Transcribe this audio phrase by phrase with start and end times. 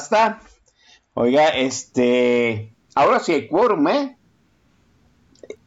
[0.00, 0.40] Basta.
[1.12, 2.74] Oiga, este.
[2.94, 4.16] Ahora sí hay quórum, ¿eh?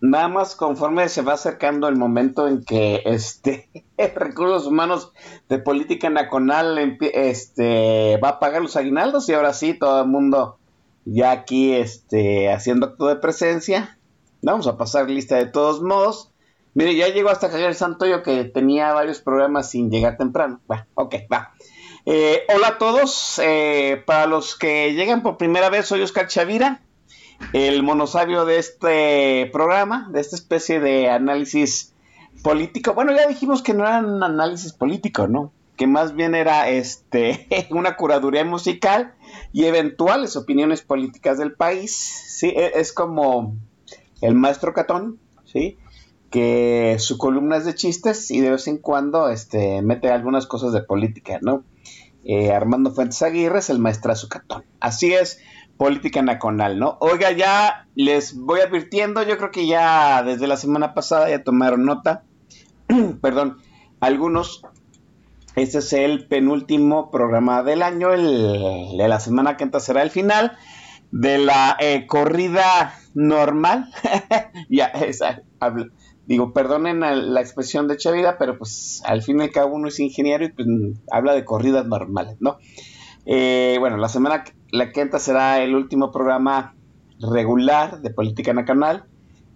[0.02, 3.70] Nada más conforme se va acercando el momento en que este
[4.16, 5.14] Recursos Humanos
[5.50, 10.58] de Política Nacional este, va a pagar los aguinaldos y ahora sí todo el mundo
[11.06, 14.00] ya aquí este, haciendo acto de presencia.
[14.42, 16.32] Vamos a pasar lista de todos modos.
[16.74, 20.60] Mire, ya llegó hasta Javier Santoyo que tenía varios programas sin llegar temprano.
[20.70, 21.54] Va, ok, va.
[22.06, 23.40] Eh, hola a todos.
[23.44, 26.82] eh, para los que llegan por primera vez, soy Oscar Chavira,
[27.54, 31.94] el monosabio de este programa, de esta especie de análisis
[32.44, 32.94] político.
[32.94, 35.52] Bueno, ya dijimos que no era un análisis político, ¿no?
[35.78, 39.14] Que más bien era este una curaduría musical
[39.54, 41.96] y eventuales opiniones políticas del país.
[41.96, 43.56] Sí, e- es como
[44.22, 45.78] el maestro Catón, ¿sí?
[46.30, 50.74] Que su columna es de chistes y de vez en cuando este, mete algunas cosas
[50.74, 51.64] de política, ¿no?
[52.26, 54.64] Eh, Armando Fuentes Aguirre es el maestrazo Catón.
[54.80, 55.40] Así es,
[55.78, 56.98] política nacional, ¿no?
[57.02, 61.86] Oiga, ya les voy advirtiendo, yo creo que ya desde la semana pasada ya tomaron
[61.86, 62.24] nota,
[63.22, 63.58] perdón,
[64.00, 64.62] algunos,
[65.56, 70.10] este es el penúltimo programa del año, el de la semana que entra será el
[70.12, 70.58] final
[71.12, 73.92] de la eh, corrida normal,
[74.70, 75.92] ya, esa, hablo-
[76.26, 80.00] digo, perdonen la, expresión de Chavida, pero pues al fin y al cabo uno es
[80.00, 80.68] ingeniero y pues
[81.12, 82.58] habla de corridas normales, ¿no?
[83.26, 86.76] Eh, bueno, la semana la que será el último programa
[87.20, 89.06] regular de Política Nacional.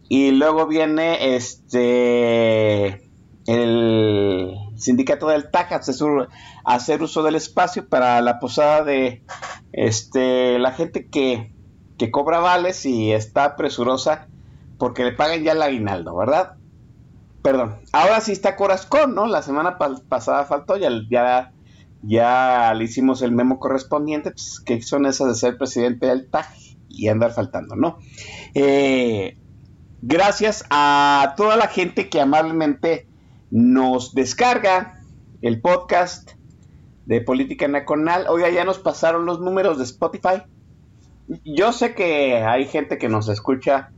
[0.10, 3.08] Y luego viene este
[3.46, 5.72] el sindicato del TAC
[6.66, 9.24] hacer uso del espacio para la posada de
[9.72, 11.54] este la gente que,
[11.98, 14.28] que cobra vales y está presurosa
[14.78, 16.54] porque le pagan ya el aguinaldo, ¿verdad?
[17.42, 17.78] Perdón.
[17.94, 19.26] Ahora sí está Corazcón, ¿no?
[19.28, 21.54] La semana pa- pasada faltó, ya, ya
[22.04, 26.46] ya le hicimos el memo correspondiente, pues, que son esas de ser presidente del TAG
[26.90, 27.98] y andar faltando, ¿no?
[28.54, 29.38] Eh,
[30.02, 33.08] gracias a toda la gente que amablemente
[33.50, 35.02] nos descarga
[35.42, 36.32] el podcast
[37.06, 38.26] de Política Nacional.
[38.30, 40.44] Oiga, ya nos pasaron los números de Spotify.
[41.46, 43.92] Yo sé que hay gente que nos escucha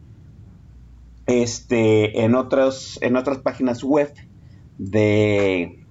[1.29, 4.13] este en otros en otras páginas web
[4.77, 5.85] de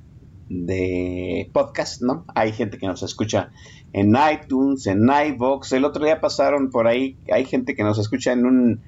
[0.49, 2.25] de podcast, ¿no?
[2.35, 3.51] Hay gente que nos escucha
[3.93, 5.73] en iTunes, en iVoox.
[5.73, 8.81] El otro día pasaron por ahí, hay gente que nos escucha en un,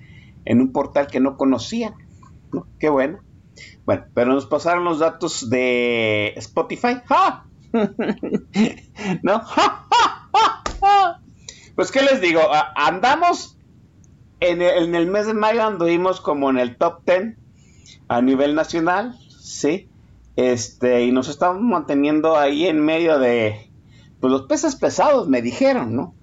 [0.45, 1.95] en un portal que no conocía.
[2.53, 2.67] ¿no?
[2.79, 3.21] Qué bueno.
[3.85, 6.97] Bueno, pero nos pasaron los datos de Spotify.
[9.23, 9.43] ¿No?
[11.77, 12.43] Pues, ¿qué les digo?
[12.77, 13.57] Andamos
[14.41, 17.37] en el, en el mes de mayo, anduvimos como en el top 10
[18.09, 19.89] a nivel nacional, ¿sí?
[20.37, 23.71] Este, y nos estamos manteniendo ahí en medio de
[24.21, 26.15] pues los peces pesados, me dijeron, ¿no?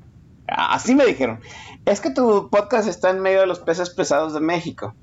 [0.48, 1.40] Así me dijeron.
[1.86, 4.94] Es que tu podcast está en medio de los peces pesados de México.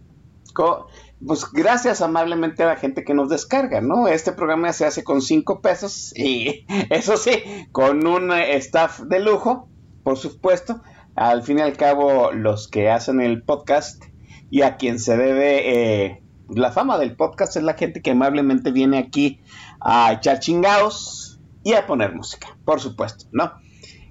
[0.54, 0.86] Co-
[1.26, 4.08] Pues gracias amablemente a la gente que nos descarga, ¿no?
[4.08, 7.32] Este programa se hace con cinco pesos y eso sí,
[7.72, 9.68] con un staff de lujo,
[10.02, 10.80] por supuesto.
[11.16, 14.04] Al fin y al cabo, los que hacen el podcast
[14.50, 18.70] y a quien se debe eh, la fama del podcast es la gente que amablemente
[18.70, 19.40] viene aquí
[19.80, 23.52] a echar chingados y a poner música, por supuesto, ¿no?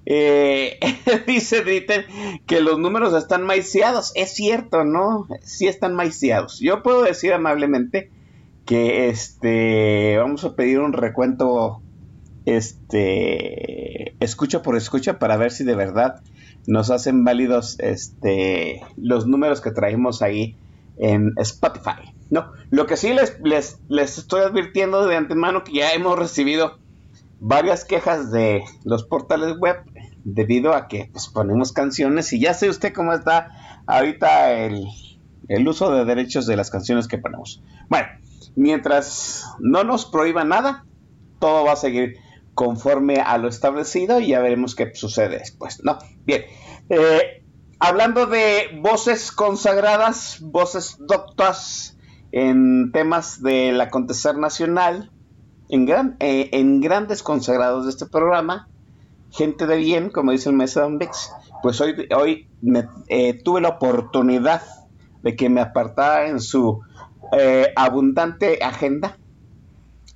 [0.06, 0.78] Eh,
[1.26, 2.04] dice Dritten
[2.46, 4.12] que los números están maiciados.
[4.14, 5.28] Es cierto, ¿no?
[5.42, 6.60] Sí están maiciados.
[6.60, 8.10] Yo puedo decir amablemente
[8.66, 11.82] que este vamos a pedir un recuento
[12.46, 16.22] este escucha por escucha para ver si de verdad
[16.66, 20.56] nos hacen válidos este los números que traemos ahí
[20.96, 22.14] en Spotify.
[22.30, 26.78] No, lo que sí les, les, les estoy advirtiendo de antemano que ya hemos recibido
[27.40, 29.76] varias quejas de los portales web
[30.24, 34.86] debido a que pues, ponemos canciones y ya sé usted cómo está ahorita el,
[35.48, 37.62] el uso de derechos de las canciones que ponemos.
[37.88, 38.08] Bueno,
[38.56, 40.86] mientras no nos prohíba nada,
[41.38, 42.16] todo va a seguir
[42.54, 45.98] conforme a lo establecido y ya veremos qué sucede después, ¿no?
[46.24, 46.44] Bien,
[46.88, 47.44] eh,
[47.78, 51.96] hablando de voces consagradas, voces doctas
[52.32, 55.10] en temas del acontecer nacional,
[55.68, 58.68] en, gran, eh, en grandes consagrados de este programa,
[59.30, 60.98] gente de bien, como dice el maestro Don
[61.62, 64.62] pues hoy, hoy me, eh, tuve la oportunidad
[65.22, 66.82] de que me apartara en su
[67.32, 69.18] eh, abundante agenda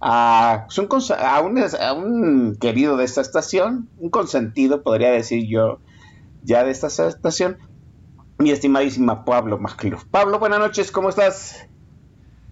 [0.00, 0.66] a,
[1.44, 5.80] un, querido de esta estación, un consentido, podría decir yo,
[6.42, 7.58] ya de esta estación,
[8.38, 10.04] mi estimadísima Pablo Macluf.
[10.04, 11.68] Pablo, buenas noches, ¿cómo estás?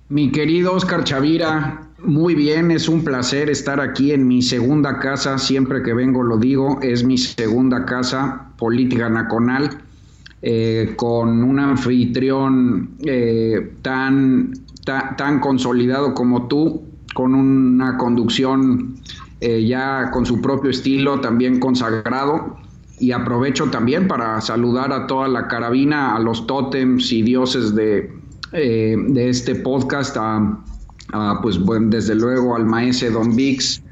[0.08, 5.38] Mi querido Oscar Chavira, muy bien, es un placer estar aquí en mi segunda casa,
[5.38, 9.82] siempre que vengo lo digo, es mi segunda casa política nacional,
[10.42, 14.52] eh, con un anfitrión eh, tan,
[14.84, 16.84] tan, consolidado como tú,
[17.16, 18.96] con una conducción
[19.40, 22.58] eh, ya con su propio estilo, también consagrado.
[23.00, 28.12] Y aprovecho también para saludar a toda la carabina, a los tótems y dioses de,
[28.52, 30.58] de este podcast, a,
[31.42, 33.82] pues bueno, desde luego al maese Don Vix,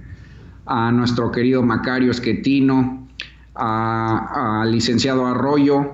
[0.66, 3.06] a nuestro querido Macario Esquetino,
[3.54, 5.86] al licenciado Arroyo,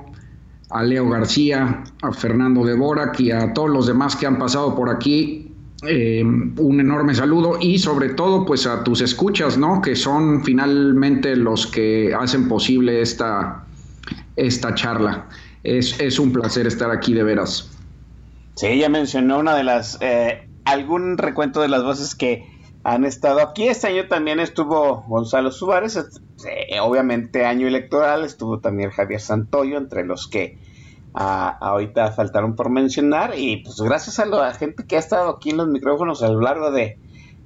[0.71, 4.75] a Leo García, a Fernando de Borac y a todos los demás que han pasado
[4.75, 5.50] por aquí.
[5.87, 9.81] Eh, un enorme saludo y sobre todo pues a tus escuchas, ¿no?
[9.81, 13.65] Que son finalmente los que hacen posible esta,
[14.37, 15.27] esta charla.
[15.63, 17.71] Es, es un placer estar aquí de veras.
[18.55, 22.45] Sí, ella mencionó una de las, eh, algún recuento de las voces que
[22.85, 23.69] han estado aquí.
[23.69, 30.05] Este año también estuvo Gonzalo Suárez, eh, obviamente año electoral, estuvo también Javier Santoyo, entre
[30.05, 30.59] los que
[31.15, 33.33] ah, ahorita faltaron por mencionar.
[33.37, 36.41] Y pues gracias a la gente que ha estado aquí en los micrófonos a lo
[36.41, 36.99] largo de,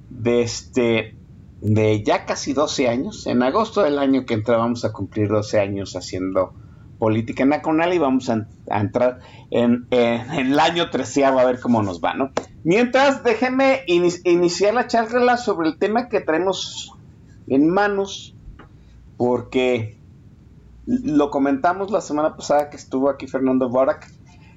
[0.09, 1.15] de este
[1.61, 3.27] de ya casi 12 años.
[3.27, 6.53] En agosto del año que entra vamos a cumplir 12 años haciendo
[6.99, 9.19] política nacional y vamos a, entrar
[9.51, 12.31] en, el año treceavo a ver cómo nos va, ¿no?
[12.63, 16.93] Mientras, déjenme iniciar la charla sobre el tema que traemos
[17.47, 18.35] en manos
[19.17, 19.97] porque
[20.85, 24.11] lo comentamos la semana pasada que estuvo aquí Fernando Borak,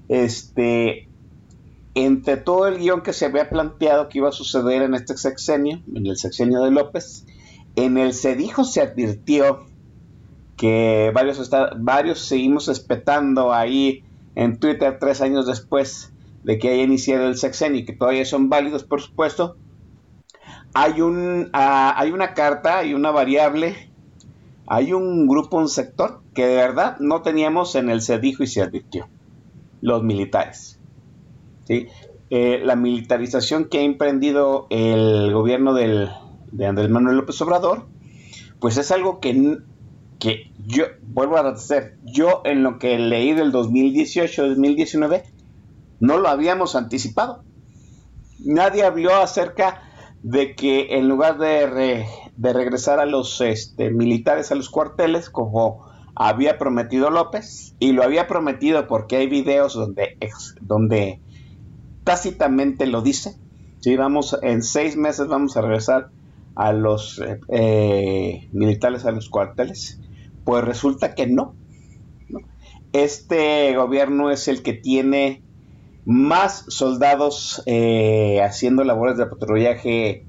[0.08, 1.08] este,
[1.94, 5.80] entre todo el guion que se había planteado que iba a suceder en este sexenio,
[5.94, 7.24] en el sexenio de López,
[7.76, 9.66] en el se dijo, se advirtió
[10.56, 14.04] que varios, varios seguimos espetando ahí
[14.34, 16.12] en Twitter tres años después
[16.44, 19.56] de que haya iniciado el sexenio y que todavía son válidos, por supuesto.
[20.74, 23.87] Hay, un, ah, hay una carta, y una variable
[24.68, 28.46] hay un grupo, un sector que de verdad no teníamos en el se dijo y
[28.46, 29.08] se advirtió,
[29.80, 30.78] los militares.
[31.64, 31.86] ¿sí?
[32.30, 37.86] Eh, la militarización que ha emprendido el gobierno de Andrés Manuel López Obrador,
[38.60, 39.58] pues es algo que,
[40.18, 45.22] que yo, vuelvo a decir, yo en lo que leí del 2018-2019,
[46.00, 47.42] no lo habíamos anticipado.
[48.44, 49.87] Nadie habló acerca
[50.22, 52.06] de que en lugar de,
[52.36, 58.02] de regresar a los este, militares a los cuarteles, como había prometido López, y lo
[58.02, 60.18] había prometido porque hay videos donde,
[60.60, 61.20] donde
[62.04, 63.36] tácitamente lo dice.
[63.80, 66.10] Si vamos en seis meses vamos a regresar
[66.56, 70.00] a los eh, militares a los cuarteles.
[70.44, 71.54] Pues resulta que no.
[72.92, 75.42] Este gobierno es el que tiene
[76.08, 80.24] más soldados eh, haciendo labores de patrullaje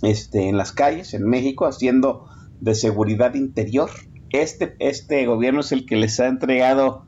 [0.00, 2.28] este, en las calles, en México, haciendo
[2.60, 3.90] de seguridad interior.
[4.30, 7.04] Este, este gobierno es el que les ha entregado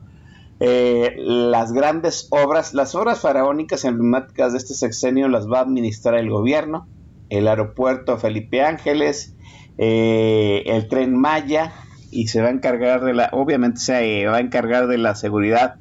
[0.59, 6.15] eh, las grandes obras, las obras faraónicas emblemáticas de este sexenio las va a administrar
[6.15, 6.89] el gobierno,
[7.29, 9.37] el aeropuerto Felipe Ángeles,
[9.77, 11.71] eh, el tren Maya,
[12.11, 15.75] y se va a encargar de la, obviamente se va a encargar de la seguridad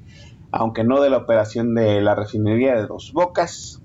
[0.57, 3.83] aunque no de la operación de la refinería de Dos Bocas,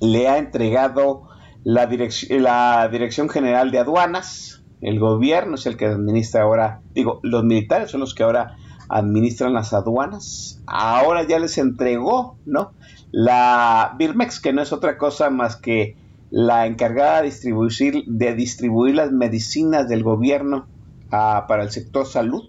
[0.00, 1.28] le ha entregado
[1.64, 1.88] la,
[2.30, 7.90] la Dirección General de Aduanas, el gobierno es el que administra ahora, digo, los militares
[7.90, 8.56] son los que ahora
[8.88, 12.72] administran las aduanas, ahora ya les entregó, ¿no?
[13.10, 15.96] La Birmex, que no es otra cosa más que
[16.30, 20.66] la encargada de distribuir, de distribuir las medicinas del gobierno
[21.10, 22.42] ah, para el sector salud,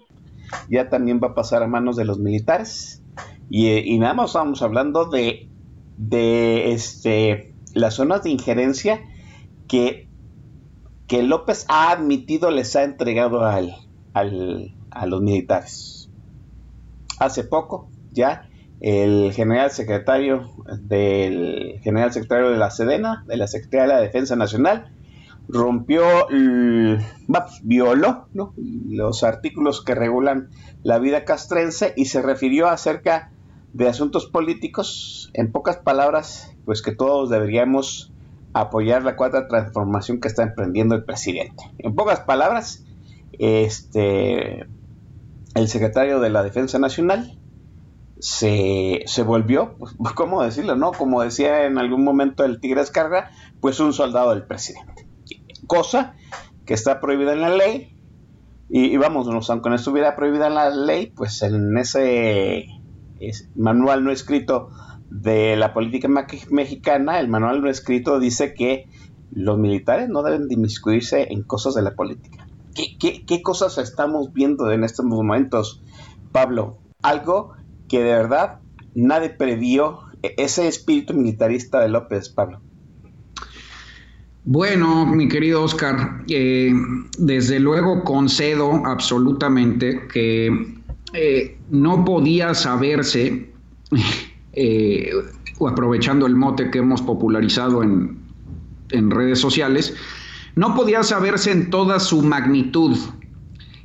[0.68, 3.02] ya también va a pasar a manos de los militares.
[3.48, 5.48] Y, nada más estamos hablando de,
[5.96, 9.00] de este, las zonas de injerencia
[9.66, 10.08] que,
[11.08, 13.74] que López ha admitido les ha entregado al,
[14.12, 16.10] a los militares.
[17.18, 18.48] Hace poco, ya,
[18.80, 24.36] el general secretario del general secretario de la Sedena, de la Secretaría de la Defensa
[24.36, 24.92] Nacional,
[25.52, 26.02] rompió,
[27.62, 30.50] violó los artículos que regulan
[30.82, 33.32] la vida castrense y se refirió acerca
[33.72, 38.12] de asuntos políticos, en pocas palabras, pues que todos deberíamos
[38.52, 41.62] apoyar la cuarta transformación que está emprendiendo el presidente.
[41.78, 42.84] En pocas palabras,
[43.38, 44.66] este
[45.54, 47.38] el secretario de la Defensa Nacional
[48.18, 49.76] se, se volvió,
[50.14, 50.74] ¿cómo decirlo?
[50.76, 50.92] no?
[50.92, 53.30] Como decía en algún momento el Tigre Escarga,
[53.60, 55.09] pues un soldado del presidente
[55.70, 56.14] cosa
[56.66, 57.96] que está prohibida en la ley.
[58.68, 62.66] Y, vamos, aunque no estuviera prohibida en la ley, pues en ese
[63.54, 64.70] manual no escrito
[65.10, 66.08] de la política
[66.50, 68.88] mexicana, el manual no escrito dice que
[69.32, 72.48] los militares no deben de inmiscuirse en cosas de la política.
[72.74, 75.82] ¿Qué, qué cosas estamos viendo en estos momentos,
[76.32, 76.78] Pablo?
[77.02, 77.54] Algo
[77.88, 78.58] que de verdad
[78.94, 82.60] nadie previó, e, ese espíritu militarista de López, Pablo.
[84.44, 86.72] Bueno, mi querido Oscar, eh,
[87.18, 90.80] desde luego concedo absolutamente que
[91.12, 93.52] eh, no podía saberse,
[94.54, 95.10] eh,
[95.68, 98.18] aprovechando el mote que hemos popularizado en,
[98.90, 99.94] en redes sociales,
[100.56, 102.96] no podía saberse en toda su magnitud.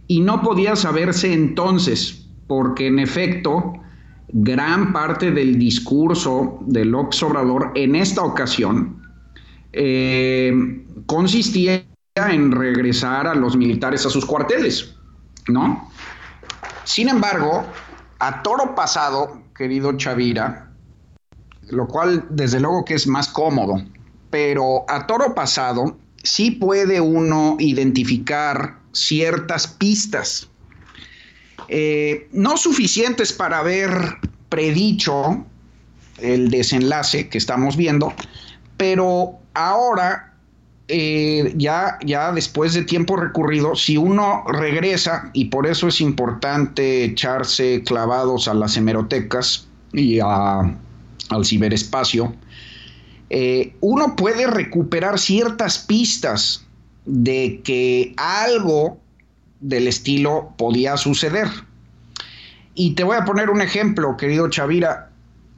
[0.08, 3.74] Y no podía saberse entonces, porque en efecto,
[4.30, 9.05] gran parte del discurso del Obrador en esta ocasión
[9.78, 10.54] eh,
[11.06, 14.96] consistía en regresar a los militares a sus cuarteles,
[15.50, 15.92] ¿no?
[16.86, 17.66] Sin embargo,
[18.20, 20.72] a toro pasado, querido Chavira,
[21.70, 23.84] lo cual desde luego que es más cómodo,
[24.30, 30.50] pero a toro pasado sí puede uno identificar ciertas pistas,
[31.68, 33.90] eh, no suficientes para haber
[34.48, 35.46] predicho
[36.20, 38.14] el desenlace que estamos viendo,
[38.78, 40.34] pero ahora,
[40.88, 47.06] eh, ya, ya después de tiempo recurrido, si uno regresa, y por eso es importante
[47.06, 50.76] echarse clavados a las hemerotecas y al
[51.44, 52.36] ciberespacio,
[53.30, 56.64] eh, uno puede recuperar ciertas pistas
[57.06, 59.00] de que algo
[59.62, 61.48] del estilo podía suceder.
[62.76, 65.10] Y te voy a poner un ejemplo, querido Chavira.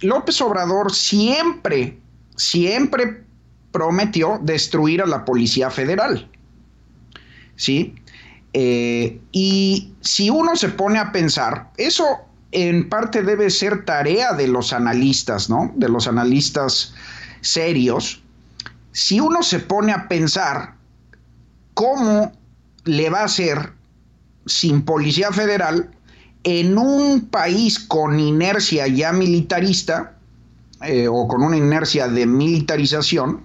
[0.01, 1.97] López Obrador siempre,
[2.35, 3.26] siempre
[3.71, 6.29] prometió destruir a la Policía Federal.
[7.55, 7.95] ¿Sí?
[8.53, 12.05] Eh, y si uno se pone a pensar, eso
[12.51, 15.71] en parte debe ser tarea de los analistas, ¿no?
[15.75, 16.93] De los analistas
[17.41, 18.21] serios.
[18.93, 20.75] Si uno se pone a pensar
[21.73, 22.31] cómo
[22.85, 23.73] le va a ser
[24.45, 25.91] sin Policía Federal
[26.43, 30.15] en un país con inercia ya militarista
[30.81, 33.41] eh, o con una inercia de militarización,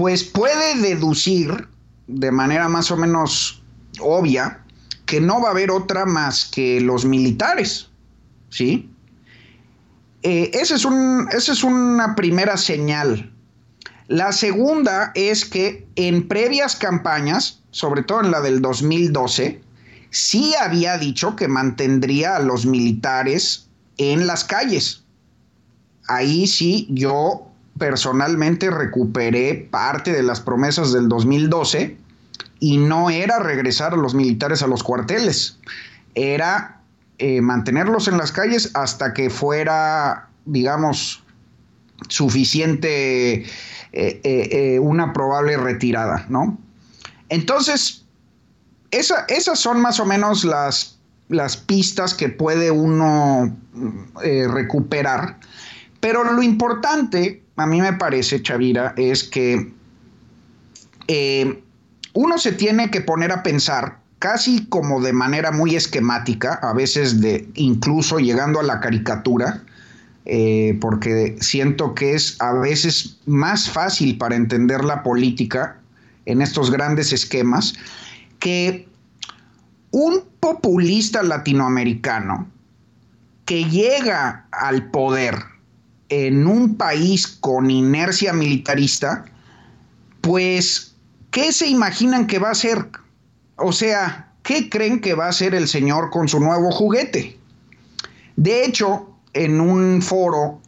[0.00, 1.68] pues puede deducir
[2.06, 3.62] de manera más o menos
[4.00, 4.64] obvia
[5.04, 7.90] que no va a haber otra más que los militares,
[8.48, 8.88] ¿sí?
[10.22, 13.30] Eh, esa es, es una primera señal.
[14.08, 19.60] La segunda es que en previas campañas, sobre todo en la del 2012,
[20.08, 25.04] sí había dicho que mantendría a los militares en las calles.
[26.08, 27.49] Ahí sí yo
[27.80, 31.96] personalmente recuperé parte de las promesas del 2012
[32.60, 35.58] y no era regresar a los militares a los cuarteles,
[36.14, 36.82] era
[37.18, 41.22] eh, mantenerlos en las calles hasta que fuera, digamos,
[42.08, 43.46] suficiente
[43.92, 46.58] eh, eh, una probable retirada, ¿no?
[47.30, 48.04] Entonces,
[48.90, 53.56] esas son más o menos las, las pistas que puede uno
[54.22, 55.38] recuperar,
[56.00, 59.70] pero lo importante a mí me parece, Chavira, es que
[61.08, 61.62] eh,
[62.14, 67.20] uno se tiene que poner a pensar casi como de manera muy esquemática, a veces
[67.20, 69.62] de incluso llegando a la caricatura,
[70.24, 75.78] eh, porque siento que es a veces más fácil para entender la política
[76.26, 77.74] en estos grandes esquemas
[78.38, 78.88] que
[79.90, 82.46] un populista latinoamericano
[83.44, 85.49] que llega al poder
[86.10, 89.24] en un país con inercia militarista,
[90.20, 90.94] pues,
[91.30, 92.90] ¿qué se imaginan que va a ser?
[93.56, 97.38] O sea, ¿qué creen que va a hacer el señor con su nuevo juguete?
[98.36, 100.60] De hecho, en un foro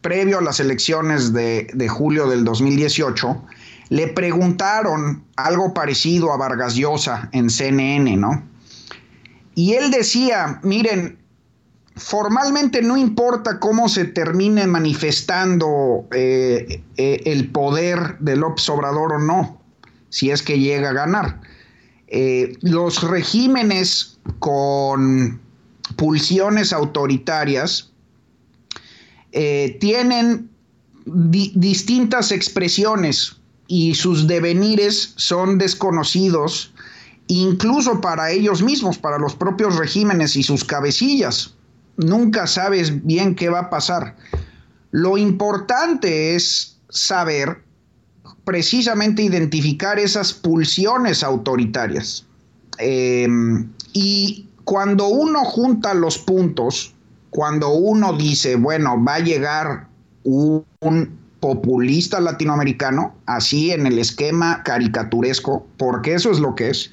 [0.00, 3.44] previo a las elecciones de, de julio del 2018,
[3.90, 8.42] le preguntaron algo parecido a Vargas Llosa en CNN, ¿no?
[9.56, 11.19] Y él decía, miren,
[12.00, 19.18] formalmente no importa cómo se termine manifestando eh, eh, el poder de López Obrador o
[19.18, 19.60] no,
[20.08, 21.40] si es que llega a ganar.
[22.08, 25.40] Eh, los regímenes con
[25.96, 27.92] pulsiones autoritarias
[29.32, 30.50] tienen
[31.04, 33.36] distintas expresiones
[33.68, 36.72] y sus devenires son desconocidos
[37.28, 41.54] incluso para ellos mismos, para los propios regímenes y sus cabecillas.
[42.04, 44.16] Nunca sabes bien qué va a pasar.
[44.90, 47.62] Lo importante es saber
[48.44, 52.26] precisamente identificar esas pulsiones autoritarias.
[52.78, 56.94] Em, y cuando uno junta los puntos,
[57.30, 59.88] cuando uno dice, bueno, va a llegar
[60.24, 60.64] un
[61.40, 66.90] populista latinoamericano, así en el esquema caricaturesco, porque eso es lo que es.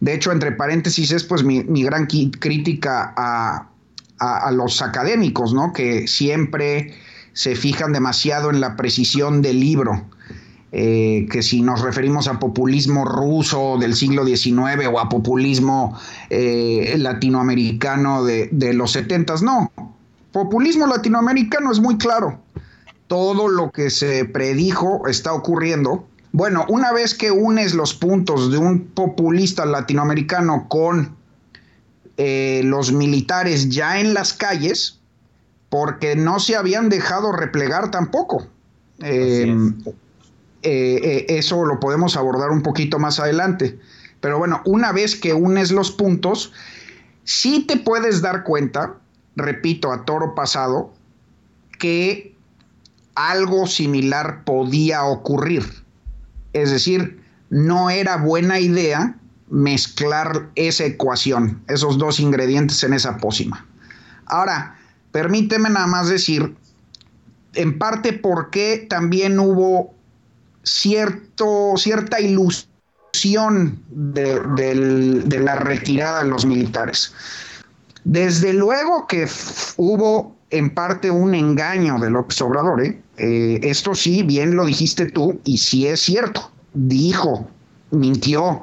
[0.00, 3.69] De hecho, entre paréntesis, es pues mi, gran crítica a,
[4.52, 5.72] los académicos, ¿no?
[5.72, 6.94] Que siempre
[7.32, 10.06] se fijan demasiado en la precisión del libro.
[10.72, 15.98] Eh, que si nos referimos a populismo ruso del siglo XIX o a populismo
[16.28, 19.72] eh, latinoamericano de, de los 70, no.
[20.30, 22.38] Populismo latinoamericano es muy claro
[23.10, 26.06] todo lo que se predijo está ocurriendo.
[26.30, 31.16] Bueno, una vez que unes los puntos de un populista latinoamericano con
[32.22, 34.98] eh, los militares ya en las calles,
[35.70, 38.46] porque no se habían dejado replegar tampoco.
[38.98, 39.74] Em,
[40.62, 43.78] eh, eh, eso lo podemos abordar un poquito más adelante.
[44.20, 46.52] Pero bueno, una vez que unes los puntos,
[47.24, 48.96] sí te puedes dar cuenta,
[49.34, 50.92] repito, a toro pasado,
[51.78, 52.36] que
[53.14, 55.64] algo similar podía ocurrir.
[56.52, 59.16] Es decir, no era buena idea
[59.50, 63.66] mezclar esa ecuación, esos dos ingredientes en esa pócima.
[64.26, 64.78] Ahora,
[65.12, 66.56] permíteme nada más decir,
[67.54, 69.92] en parte, por qué también hubo
[70.62, 74.40] cierto, cierta ilusión de,
[75.24, 77.12] de la retirada de los militares.
[78.04, 79.28] Desde luego que
[79.76, 82.84] hubo en parte un engaño de López Obrador.
[82.84, 83.00] ¿eh?
[83.16, 83.60] ¿eh?
[83.62, 86.50] esto sí, bien lo dijiste tú, y sí es cierto.
[86.74, 87.48] Dijo,
[87.90, 88.62] mintió,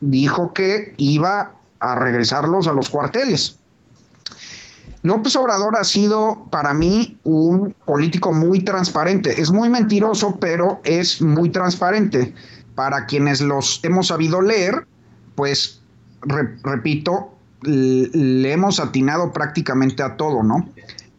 [0.00, 3.58] dijo que iba a regresarlos a los cuarteles.
[5.02, 9.40] López Obrador ha sido para mí un político muy transparente.
[9.40, 12.34] Es muy mentiroso, pero es muy transparente.
[12.74, 14.86] Para quienes los hemos sabido leer,
[15.36, 15.80] pues
[16.22, 17.30] repito,
[17.62, 20.68] le hemos atinado prácticamente a todo, ¿no?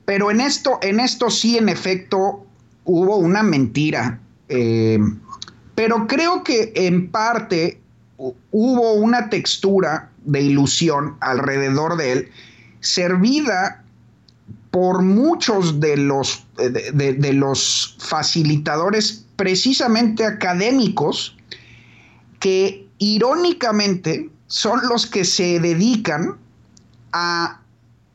[0.05, 2.45] Pero en esto, en esto sí, en efecto,
[2.83, 4.19] hubo una mentira.
[4.49, 4.99] Eh,
[5.75, 7.81] pero creo que en parte
[8.17, 12.31] hubo una textura de ilusión alrededor de él,
[12.81, 13.83] servida
[14.71, 21.37] por muchos de los, de los facilitadores precisamente académicos
[22.39, 26.37] que irónicamente son los que se dedican
[27.13, 27.61] a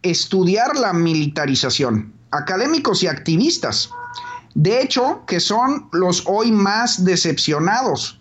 [0.02, 3.90] estudiar la militarización, académicos y activistas.
[4.54, 8.20] De hecho, que son los hoy más decepcionados.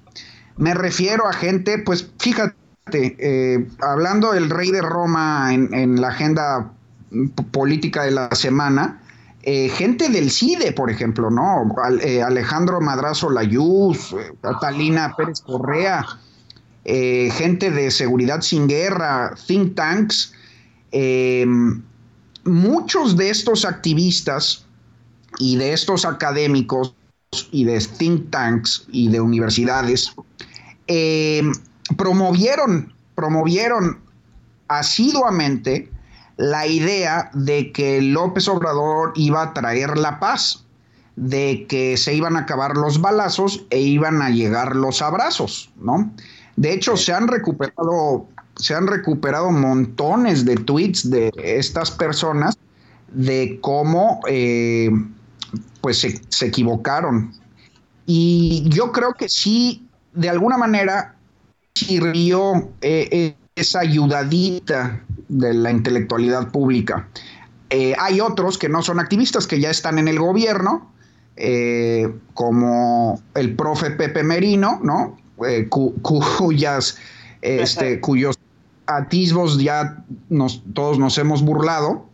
[0.61, 2.53] Me refiero a gente, pues fíjate,
[2.93, 6.71] eh, hablando del rey de Roma en, la agenda
[7.49, 9.01] política de la semana,
[9.41, 11.65] eh, gente del CIDE, por ejemplo, ¿no?
[12.01, 16.05] Eh, Alejandro Madrazo Layuz, Catalina Pérez Correa,
[16.85, 20.31] gente de Seguridad Sin Guerra, think tanks,
[22.43, 24.63] muchos de estos activistas
[25.39, 26.93] y de estos académicos
[27.49, 30.13] y de think tanks y de universidades
[30.93, 31.41] eh,
[31.95, 34.01] promovieron, promovieron
[34.67, 35.89] asiduamente
[36.35, 40.65] la idea de que López Obrador iba a traer la paz,
[41.15, 46.11] de que se iban a acabar los balazos e iban a llegar los abrazos, ¿no?
[46.57, 48.27] De hecho, se han recuperado
[48.57, 52.57] se han recuperado montones de tweets de estas personas
[53.13, 54.89] de cómo eh,
[55.79, 57.33] pues se, equivocaron.
[58.05, 61.15] Y yo creo que sí, de alguna manera,
[61.75, 67.07] sirvió eh, eh, esa ayudadita de la intelectualidad pública.
[67.97, 70.91] hay otros que no son activistas, que ya están en el gobierno,
[72.33, 75.17] como el profe Pepe Merino, ¿no?
[76.37, 76.97] cuyas,
[77.41, 78.37] este, cuyos
[78.87, 82.05] atisbos ya nos, todos nos hemos burlado.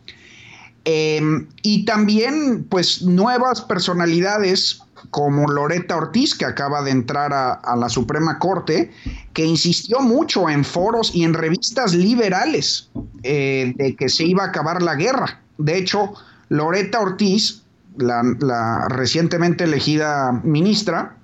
[0.84, 4.80] Em, y también, pues, nuevas personalidades
[5.10, 8.90] como Loreta Ortiz, que acaba de entrar a, la Suprema Corte,
[9.32, 12.90] que insistió mucho en foros y en revistas liberales
[13.22, 15.40] eh, de que se iba a acabar la guerra.
[15.58, 16.14] De hecho,
[16.48, 17.62] Loreta Ortiz,
[17.96, 21.16] la, recientemente elegida ministra,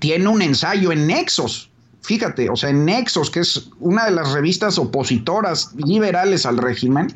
[0.00, 1.70] tiene un ensayo en Nexos,
[2.02, 7.12] fíjate, o sea, en Nexos, que es una de las revistas opositoras liberales al régimen,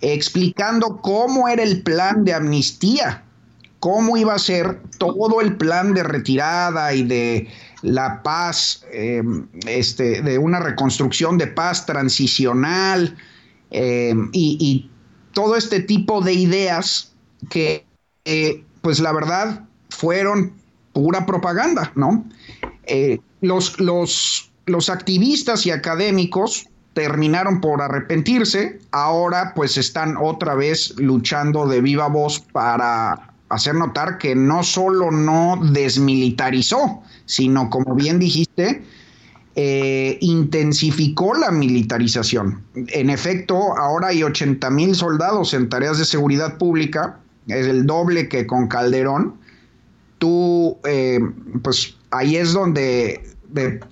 [0.00, 3.24] explicando cómo era el plan de amnistía
[3.82, 7.48] cómo iba a ser todo el plan de retirada y de
[7.82, 13.16] la paz, em, este, de una reconstrucción de paz transicional
[13.72, 14.88] em, y,
[15.32, 17.12] todo este tipo de ideas
[17.50, 17.84] que,
[18.26, 20.52] eh, pues la verdad, fueron
[20.92, 22.24] pura propaganda, ¿no?
[22.84, 23.74] Eh, los,
[24.90, 32.40] activistas y académicos terminaron por arrepentirse, ahora pues están otra vez luchando de viva voz
[32.40, 38.82] para hacer notar que no solo no desmilitarizó, sino como bien dijiste,
[39.54, 42.62] eh, intensificó la militarización.
[42.74, 48.28] En efecto, ahora hay 80 mil soldados en tareas de seguridad pública, es el doble
[48.28, 49.34] que con Calderón.
[50.16, 51.20] Tú, eh,
[51.62, 53.22] pues ahí es donde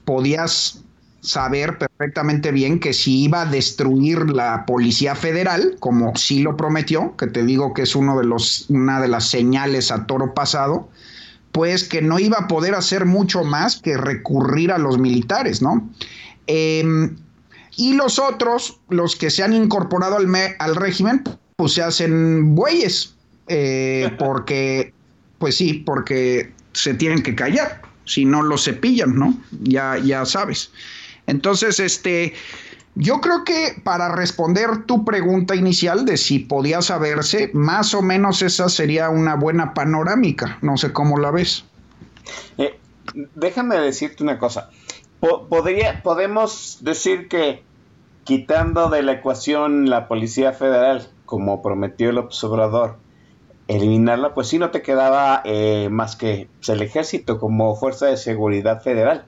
[0.06, 0.82] podías
[1.20, 7.16] saber perfectamente bien que si iba a destruir la Policía Federal, como sí lo prometió,
[7.16, 10.88] que te digo que es uno de los, una de las señales a toro pasado,
[11.52, 15.90] pues que no iba a poder hacer mucho más que recurrir a los militares, ¿no?
[16.46, 17.16] Em,
[17.76, 20.26] y los otros, los que se han incorporado al,
[20.58, 21.22] al régimen,
[21.56, 23.14] pues se hacen bueyes,
[23.48, 24.94] eh, porque,
[25.38, 29.38] pues sí, porque se tienen que callar, si no los cepillan, ¿no?
[29.62, 30.70] Ya, ya sabes.
[31.30, 32.34] Entonces, este,
[32.94, 38.42] yo creo que para responder tu pregunta inicial de si podía saberse, más o menos
[38.42, 40.58] esa sería una buena panorámica.
[40.60, 41.64] No sé cómo la ves.
[42.58, 42.78] Eh,
[43.34, 44.70] déjame decirte una cosa.
[45.20, 47.62] podría, podemos decir que
[48.24, 52.96] quitando de la ecuación la Policía Federal, como prometió el observador,
[53.68, 58.82] eliminarla, pues sí no te quedaba eh, más que el ejército como fuerza de seguridad
[58.82, 59.26] federal.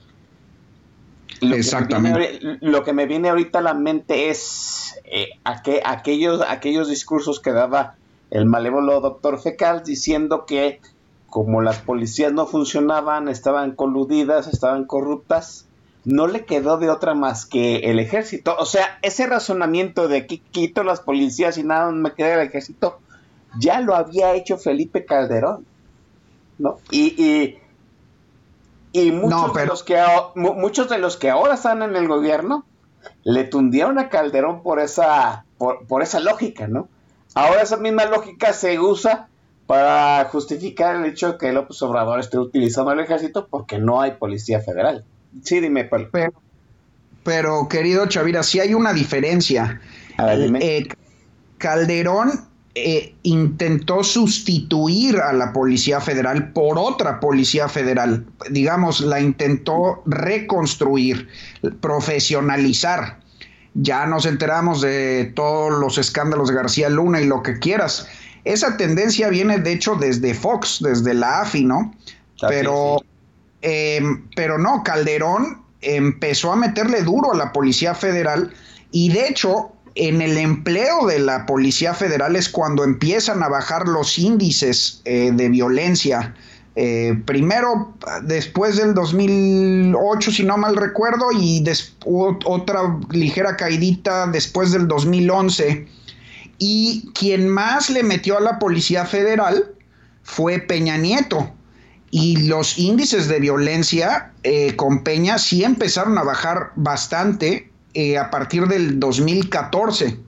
[1.41, 2.39] Lo Exactamente.
[2.39, 7.53] Que lo que me viene ahorita a la mente es eh, aquellos, aquellos discursos que
[7.53, 7.97] daba
[8.31, 10.81] el malévolo doctor Fecal diciendo que
[11.29, 15.67] como las policías no funcionaban, estaban coludidas, estaban corruptas,
[16.05, 18.55] no le quedó de otra más que el ejército.
[18.59, 22.99] O sea, ese razonamiento de que quito las policías y nada me queda el ejército,
[23.59, 25.65] ya lo había hecho Felipe Calderón.
[26.59, 26.79] ¿no?
[26.91, 27.59] y, y
[28.95, 30.03] muchos, de los que,
[30.35, 32.65] muchos de los que ahora están en el gobierno
[33.25, 36.89] le tundieron a Calderón por esa, por, esa lógica, ¿no?
[37.35, 39.29] Ahora esa misma lógica se usa
[39.67, 44.13] para justificar el hecho de que López Obrador esté utilizando el ejército porque no hay
[44.13, 45.05] policía federal.
[45.43, 46.11] Sí, dime, Pablo.
[47.25, 49.81] Pero, querido Chavira, sí hay una diferencia.
[50.19, 50.89] Eh,
[51.57, 58.25] Calderón eh, intentó sustituir a la Policía Federal por otra Policía Federal.
[58.51, 61.29] Digamos, la intentó reconstruir,
[61.83, 63.21] profesionalizar.
[63.75, 68.09] Ya nos enteramos de todos los escándalos de García Luna y lo que quieras.
[68.45, 71.95] Esa tendencia viene, de hecho, desde Fox, desde la AFI, ¿no?
[72.49, 73.03] Pero,
[73.61, 78.51] em, pero no, Calderón empezó a meterle duro a la Policía Federal
[78.91, 83.89] y de hecho en el empleo de la Policía Federal es cuando empiezan a bajar
[83.89, 86.35] los índices eh, de violencia.
[86.75, 91.63] Eh, primero, después del 2008, si no mal recuerdo, y
[92.05, 95.87] otra ligera caidita después del 2011.
[96.59, 99.75] Y quien más le metió a la Policía Federal
[100.23, 101.53] fue Peña Nieto.
[102.11, 108.31] Y los índices de violencia eh, con Peña sí empezaron a bajar bastante eh, a
[108.31, 110.19] partir del 2014.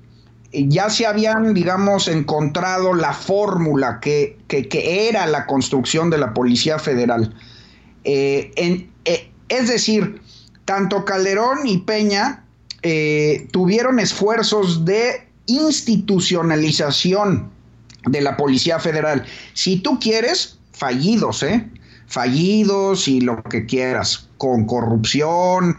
[0.53, 6.79] Eh, ya se habían, digamos, encontrado la fórmula que, era la construcción de la Policía
[6.79, 7.35] Federal.
[8.05, 8.87] Eh,
[9.48, 10.20] es decir,
[10.64, 12.44] tanto Calderón y Peña
[13.50, 17.50] tuvieron esfuerzos de institucionalización
[18.07, 19.24] de la Policía Federal.
[19.55, 21.66] Si tú quieres, fallidos, ¿eh?
[22.07, 25.79] Fallidos y lo que quieras, con corrupción,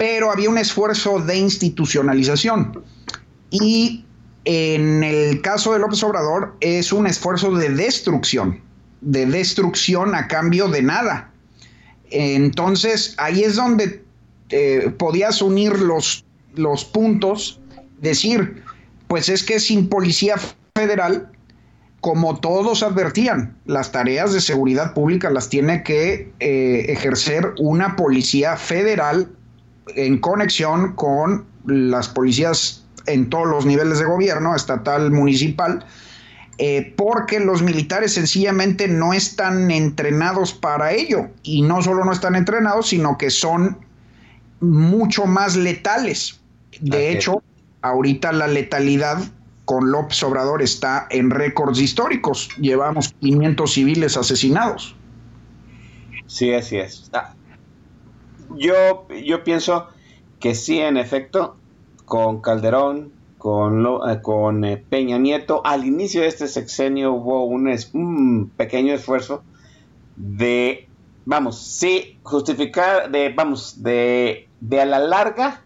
[0.00, 2.82] pero había un esfuerzo de institucionalización.
[3.50, 4.06] Y
[4.46, 8.62] en el caso de López Obrador es un esfuerzo de destrucción,
[9.02, 11.30] de destrucción a cambio de nada.
[12.10, 14.02] Entonces ahí es donde
[14.48, 17.60] eh, podías unir los, los puntos,
[18.00, 18.64] decir,
[19.06, 20.36] pues es que sin policía
[20.74, 21.30] federal,
[22.00, 28.56] como todos advertían, las tareas de seguridad pública las tiene que eh, ejercer una policía
[28.56, 29.36] federal
[29.94, 35.84] en conexión con las policías en todos los niveles de gobierno, estatal, municipal,
[36.58, 41.28] eh, porque los militares sencillamente no están entrenados para ello.
[41.42, 43.78] Y no solo no están entrenados, sino que son
[44.60, 46.40] mucho más letales.
[46.80, 47.42] De hecho,
[47.82, 49.18] ahorita la letalidad
[49.64, 52.50] con López Obrador está en récords históricos.
[52.58, 54.96] Llevamos 500 civiles asesinados.
[56.26, 57.10] Sí, así es.
[57.12, 57.34] Ah,
[58.56, 59.88] yo, yo pienso
[60.38, 61.56] que sí, en efecto,
[62.04, 68.52] con Calderón, con, eh, con eh, Peña Nieto, al inicio de este sexenio hubo un,
[68.56, 69.42] pequeño esfuerzo
[70.16, 70.88] de,
[71.24, 75.64] vamos, sí, justificar, de, vamos, de, de a la larga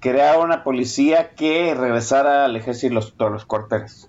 [0.00, 4.08] crear una policía que regresara al ejército los, todos los cuarteles.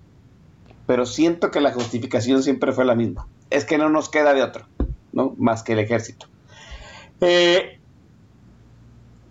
[0.86, 3.28] Pero siento que la justificación siempre fue la misma.
[3.50, 4.65] Es que no nos queda de otro,
[5.12, 5.36] ¿no?
[5.38, 6.28] Más que el ejército.
[7.22, 7.76] Eh,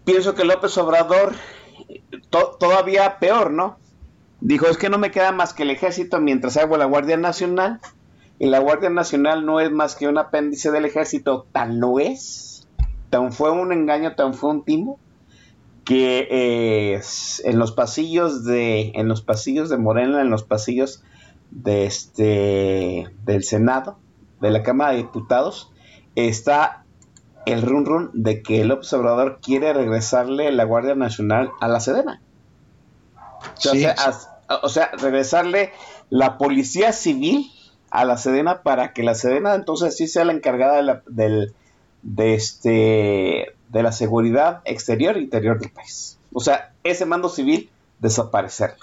[0.06, 1.34] pienso que López Obrador
[2.30, 3.76] todavía peor, ¿no?
[4.40, 7.80] Dijo, es que no me queda más que el ejército mientras hago la Guardia Nacional.
[8.38, 12.68] Y la Guardia Nacional no es más que un apéndice del ejército, tan lo es.
[13.10, 14.98] Tan fue un engaño, tan fue un timo,
[15.84, 17.00] que
[17.44, 21.02] en los pasillos de, en los pasillos de Morena, en los pasillos
[21.50, 23.98] de este, del Senado,
[24.40, 25.72] de la Cámara de Diputados,
[26.14, 26.85] está
[27.46, 32.20] el run run de que el observador quiere regresarle la Guardia Nacional a la Sedena.
[34.62, 35.72] O, sea, regresarle
[36.10, 37.50] la Policía Civil
[37.90, 41.54] a la Sedena para que la Sedena entonces sí sea la encargada de la, del,
[42.02, 46.18] de, este, de la seguridad exterior e interior del país.
[46.32, 48.74] O sea, ese mando civil desaparecer.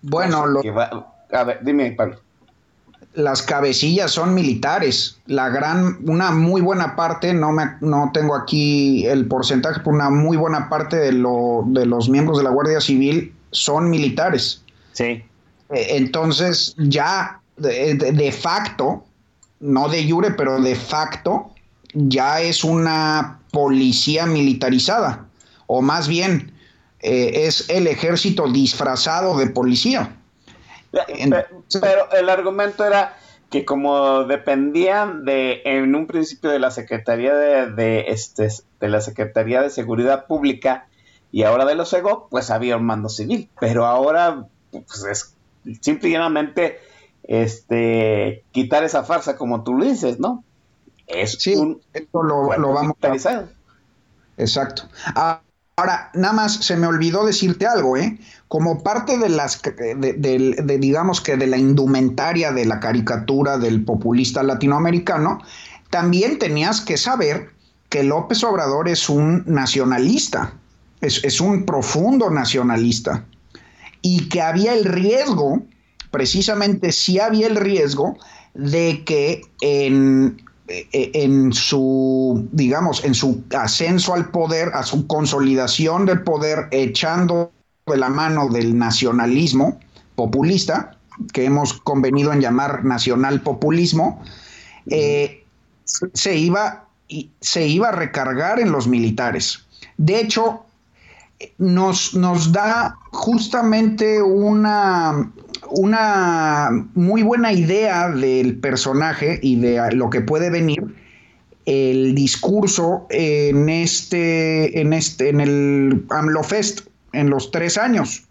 [0.00, 0.60] Bueno, lo...
[1.32, 2.20] a ver, dime, Pablo
[3.14, 5.18] las cabecillas son militares.
[5.26, 10.10] La gran, una muy buena parte, no, me, no tengo aquí el porcentaje, pero una
[10.10, 14.62] muy buena parte de, lo, de los miembros de la Guardia Civil son militares.
[14.92, 15.04] Sí.
[15.04, 15.24] Eh,
[15.70, 19.04] entonces, ya de, facto,
[19.60, 21.50] no de jure, pero de facto,
[21.94, 25.26] ya es una policía militarizada.
[25.66, 26.52] O más bien,
[27.00, 30.17] eh, es el ejército disfrazado de policía.
[30.90, 33.16] Pero el argumento era
[33.50, 38.48] que como dependían de en un principio de la Secretaría de, este
[38.80, 40.86] de la Secretaría de Seguridad Pública
[41.32, 45.34] y ahora de los EGO, pues había un mando civil, pero ahora pues es
[45.80, 46.78] simple y llanamente
[47.22, 50.44] este quitar esa farsa como tú lo dices, ¿no?
[51.06, 53.44] Es sí, un esto lo, lo vamos a...
[54.36, 54.82] Exacto.
[55.14, 55.40] Ah,
[55.78, 58.18] Ahora, nada más se me olvidó decirte algo, ¿eh?
[58.48, 64.42] Como parte de las, de, digamos que de la indumentaria de la caricatura del populista
[64.42, 65.38] latinoamericano,
[65.90, 67.50] también tenías que saber
[67.90, 70.52] que López Obrador es un nacionalista,
[71.00, 73.24] es, es un profundo nacionalista,
[74.02, 75.62] y que había el riesgo,
[76.10, 78.18] precisamente sí había el riesgo,
[78.52, 86.22] de que en en su, digamos, en su ascenso al poder, a su consolidación del
[86.22, 87.52] poder, echando
[87.86, 89.78] de la mano del nacionalismo
[90.14, 90.96] populista,
[91.32, 94.22] que hemos convenido en llamar nacional populismo,
[94.90, 95.44] eh,
[96.12, 96.86] se, iba,
[97.40, 99.64] se iba a recargar en los militares.
[99.96, 100.64] De hecho,
[101.58, 105.30] nos, nos da justamente una,
[105.70, 110.82] una muy buena idea del personaje y de lo que puede venir
[111.66, 116.80] el discurso en este, en este, en el AMLOFest
[117.12, 118.24] en los tres años,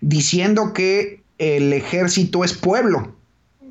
[0.00, 3.14] diciendo que el ejército es pueblo,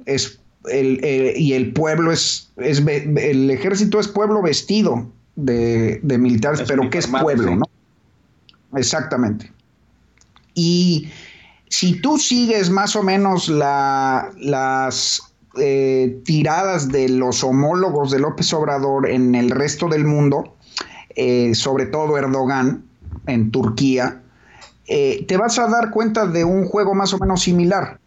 [0.06, 1.00] es el,
[1.38, 7.08] y el pueblo es, es, el ejército es pueblo vestido de, militares, pero que es
[7.08, 7.66] pueblo, ¿no?
[8.76, 9.52] Exactamente.
[10.56, 11.10] Y
[11.70, 15.22] si tú sigues más o menos las
[15.58, 20.56] eh, tiradas de los homólogos de López Obrador en el resto del mundo,
[21.16, 22.84] eh, sobre todo Erdogan
[23.28, 24.22] en Turquía,
[24.88, 28.00] eh, te vas a dar cuenta de un juego más o menos similar,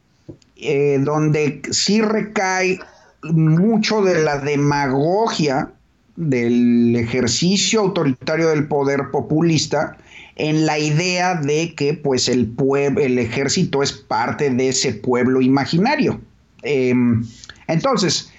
[1.01, 2.79] donde sí recae
[3.22, 5.72] mucho de la demagogia
[6.14, 9.96] del ejercicio autoritario del poder populista
[10.36, 15.40] en la idea de que pues el, pueblo, el ejército es parte de ese pueblo
[15.40, 16.20] imaginario.
[16.62, 17.24] Em,
[17.66, 18.32] entonces,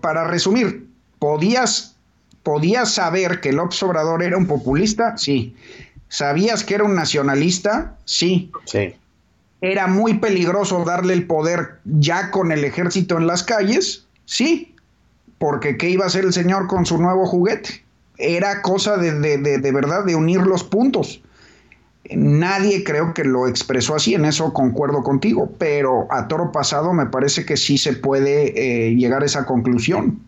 [0.00, 0.86] para resumir,
[1.18, 1.96] ¿podías,
[2.42, 5.16] ¿podías saber que López Obrador era un populista?
[5.16, 5.54] Sí.
[6.08, 7.96] ¿Sabías que era un nacionalista?
[8.04, 8.50] Sí.
[8.64, 8.94] Sí.
[9.62, 14.74] era muy peligroso darle el poder ya con el ejército en las calles, sí,
[15.38, 17.82] porque ¿qué iba a hacer el señor con su nuevo juguete?
[18.20, 21.22] Era cosa de, de, verdad de unir los puntos.
[22.10, 27.06] Nadie creo que lo expresó así, en eso concuerdo contigo, pero a toro pasado me
[27.06, 30.20] parece que sí se puede eh, llegar a esa conclusión.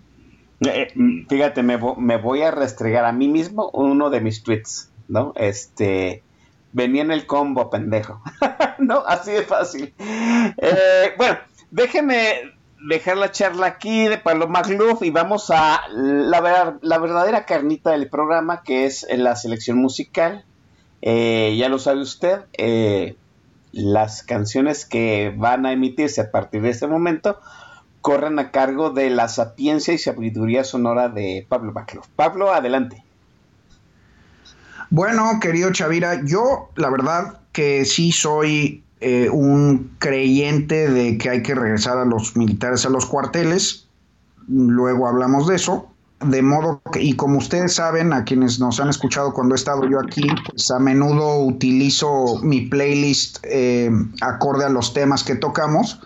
[0.61, 5.33] Eh, mm, fíjate, me, voy a restregar a mí mismo uno de mis tweets, ¿no?
[5.37, 6.23] Este,
[6.73, 8.23] venía en el combo, pendejo.
[8.79, 9.93] no, así de fácil.
[9.99, 11.39] Eh, bueno,
[11.71, 12.52] déjeme
[12.89, 18.09] dejar la charla aquí de Pablo Magluf y vamos a la, la, verdadera carnita del
[18.09, 20.45] programa, que es la selección musical.
[21.01, 23.17] Eh, ya lo sabe usted, eh,
[23.73, 27.41] las canciones que van a emitirse a partir de este momento
[28.01, 32.07] corren a cargo de la sapiencia y sabiduría sonora de Pablo Magluf.
[32.17, 33.05] Pablo, adelante.
[34.91, 41.43] Bueno, querido Chavira, yo la verdad que sí soy eh, un creyente de que hay
[41.43, 43.87] que regresar a los militares a los cuarteles.
[44.49, 45.89] Luego hablamos de eso.
[46.25, 49.89] De modo que, y como ustedes saben, a quienes nos han escuchado cuando he estado
[49.91, 56.01] yo aquí, pues a menudo utilizo mi playlist eh, acorde a los temas que tocamos.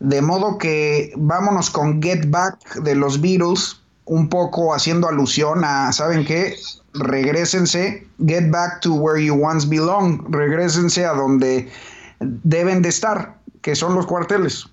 [0.00, 5.92] De modo que vámonos con Get Back de los Beatles, un poco haciendo alusión a,
[5.92, 6.56] ¿saben qué?
[6.98, 11.68] regresense, get back to where you once belong, regresense a donde
[12.20, 14.66] deben de estar, que son los cuarteles.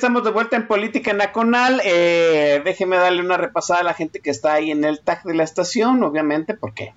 [0.00, 1.82] Estamos de vuelta en Política Nacional.
[1.84, 5.34] Eh, déjeme darle una repasada a la gente que está ahí en el tag de
[5.34, 6.94] la estación, obviamente, porque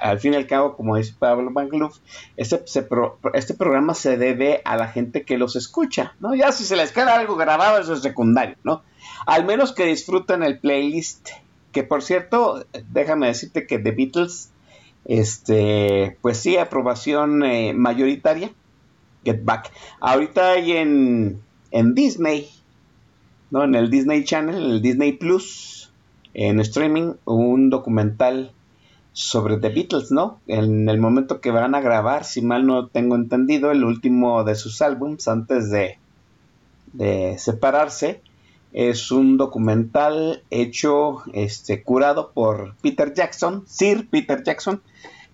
[0.00, 1.98] al fin y al cabo, como dice Pablo Mangluf,
[2.38, 2.64] este,
[3.34, 6.34] este programa se debe a la gente que los escucha, ¿no?
[6.34, 8.82] Ya si se les queda algo grabado, eso es secundario, ¿no?
[9.26, 11.28] Al menos que disfruten el playlist,
[11.72, 14.52] que por cierto, déjame decirte que The Beatles,
[15.04, 18.52] este, pues sí, aprobación eh, mayoritaria,
[19.22, 19.70] Get Back.
[20.00, 22.48] Ahorita hay en, en Disney,
[23.50, 23.64] ¿no?
[23.64, 25.92] En el Disney Channel, en el Disney Plus,
[26.34, 28.52] en streaming, un documental
[29.12, 30.40] sobre The Beatles, ¿no?
[30.46, 34.54] En el momento que van a grabar, si mal no tengo entendido, el último de
[34.54, 35.98] sus álbums antes de,
[36.92, 38.22] de separarse,
[38.72, 44.82] es un documental hecho, este, curado por Peter Jackson, Sir Peter Jackson,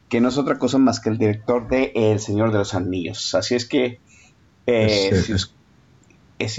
[0.08, 3.34] que no es otra cosa más que el director de El Señor de los Anillos.
[3.34, 3.98] Así es que,
[4.66, 5.34] eh, si,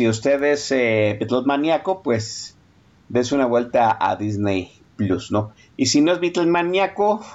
[0.08, 2.56] usted es eh, Beatles maníaco, pues
[3.10, 5.52] des una vuelta a Disney Plus, ¿no?
[5.78, 7.26] Y si no es Beatle maníaco,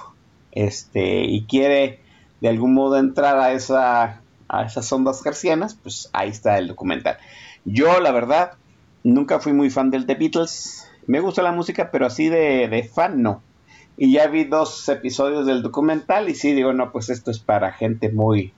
[0.51, 1.99] este, y quiere
[2.41, 4.21] de algún modo entrar a esa
[4.51, 7.17] a esas ondas garcianas, pues ahí está el documental.
[7.63, 8.53] Yo, la verdad,
[9.03, 10.89] nunca fui muy fan del The Beatles.
[11.07, 13.41] Me gusta la música, pero así de, de fan no.
[13.95, 17.71] Y ya vi dos episodios del documental y sí digo, no, pues esto es para
[17.71, 18.53] gente muy,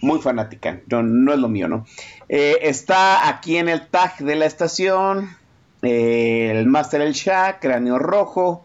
[0.00, 0.80] muy fanática.
[0.88, 1.86] No, no es lo mío, ¿no?
[2.28, 5.36] Eh, está aquí en el tag de la estación
[5.82, 8.64] el Master El Shah, Cráneo Rojo.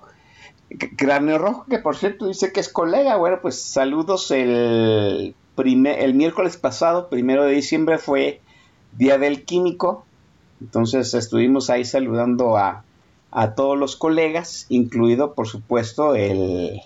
[0.97, 3.17] Cráneo Rojo, que por cierto dice que es colega.
[3.17, 4.31] Bueno, pues saludos.
[4.31, 8.41] El, el miércoles pasado, primero de diciembre, fue
[8.93, 10.05] Día del Químico.
[10.61, 12.83] Entonces estuvimos ahí saludando a,
[13.31, 16.81] a todos los colegas, incluido por supuesto el,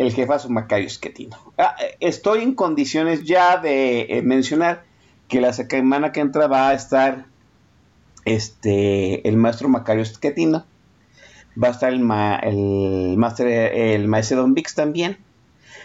[0.00, 1.36] el jefazo Macario Esquetino.
[1.58, 4.84] Ah, estoy en condiciones ya de eh, mencionar
[5.28, 7.26] que la semana que entra va a estar
[8.24, 10.64] este, el maestro Macario Esquetino,
[11.62, 15.18] va a estar el, maestro, el maestro Don Vix también,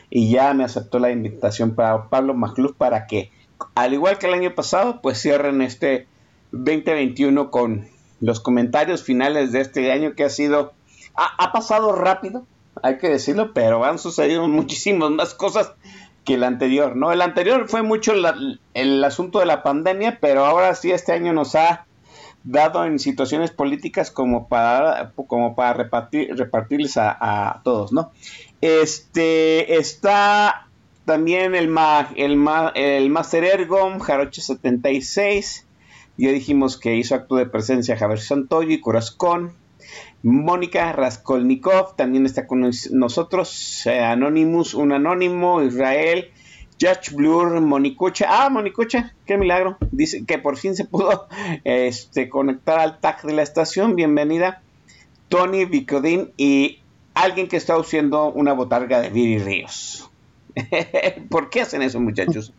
[0.10, 3.32] y ya me aceptó la invitación para Pablo Macluf para que,
[3.76, 6.08] al igual que el año pasado, pues cierren este
[6.54, 7.88] 2021 con
[8.22, 10.74] los comentarios finales de este año que ha sido,
[11.16, 12.48] ha, pasado rápido,
[12.84, 15.74] hay que decirlo, pero han sucedido muchísimas más cosas
[16.24, 17.12] que el anterior, ¿no?
[17.12, 18.14] El anterior fue mucho
[18.74, 21.86] el asunto de la pandemia, pero ahora sí este año nos ha
[22.44, 25.14] dado en situaciones políticas como para,
[25.74, 28.12] repartirles a, todos, ¿no?
[28.62, 30.68] Este está
[31.06, 31.76] también el,
[32.16, 35.66] el, el Master Ergon, Jaroche 76.
[36.18, 39.54] Ya dijimos que hizo acto de presencia Javier Santoyo y Corazcón.
[40.24, 43.86] Mónica Raskolnikov también está con nosotros.
[43.86, 45.62] Eh, Anonymous, un anónimo.
[45.62, 46.32] Israel.
[46.80, 48.26] Judge Blur, Monicucha.
[48.30, 49.78] Ah, Monicucha, qué milagro.
[49.92, 51.28] Dice que por fin se pudo
[51.64, 53.96] este, conectar al tag de la estación.
[53.96, 54.62] Bienvenida.
[55.30, 56.80] Tony Vicodín y
[57.14, 60.10] alguien que está haciendo una botarga de Viri Ríos.
[61.30, 62.54] ¿Por qué hacen eso, muchachos?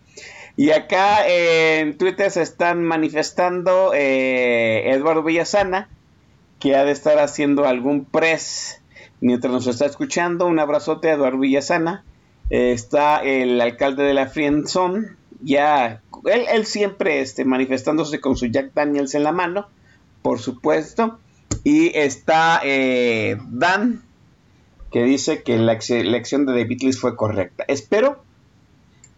[0.56, 5.90] Y acá en Twitter se están manifestando eh, Eduardo Villasana,
[6.58, 8.80] que ha de estar haciendo algún press
[9.20, 10.46] mientras nos está escuchando.
[10.46, 12.04] Un abrazote a Eduardo Villasana
[12.50, 15.08] está el alcalde de la Friendzone,
[15.42, 19.68] ya él, siempre este, manifestándose con su Jack Daniels en la mano,
[20.22, 21.18] por supuesto.
[21.64, 24.02] Y está eh, Dan,
[24.92, 27.64] que dice que la elección de The Beatles fue correcta.
[27.66, 28.22] Espero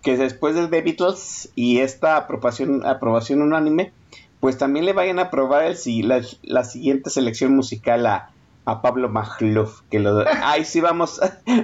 [0.03, 3.93] que después de The Beatles y esta aprobación, aprobación unánime,
[4.41, 8.31] pues también le vayan a aprobar el, la, la siguiente selección musical a,
[8.83, 11.19] Pablo Magluf, que lo ahí sí vamos,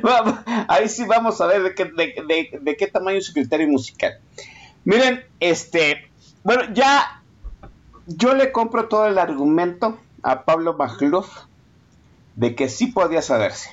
[0.68, 4.14] ahí sí vamos a ver de qué, de, qué tamaño es su criterio musical.
[4.87, 6.11] Miren, este,
[6.45, 7.22] bueno, ya
[8.07, 11.29] yo le compro todo el argumento a Pablo Magluf
[12.37, 13.68] de que sí podía saberse.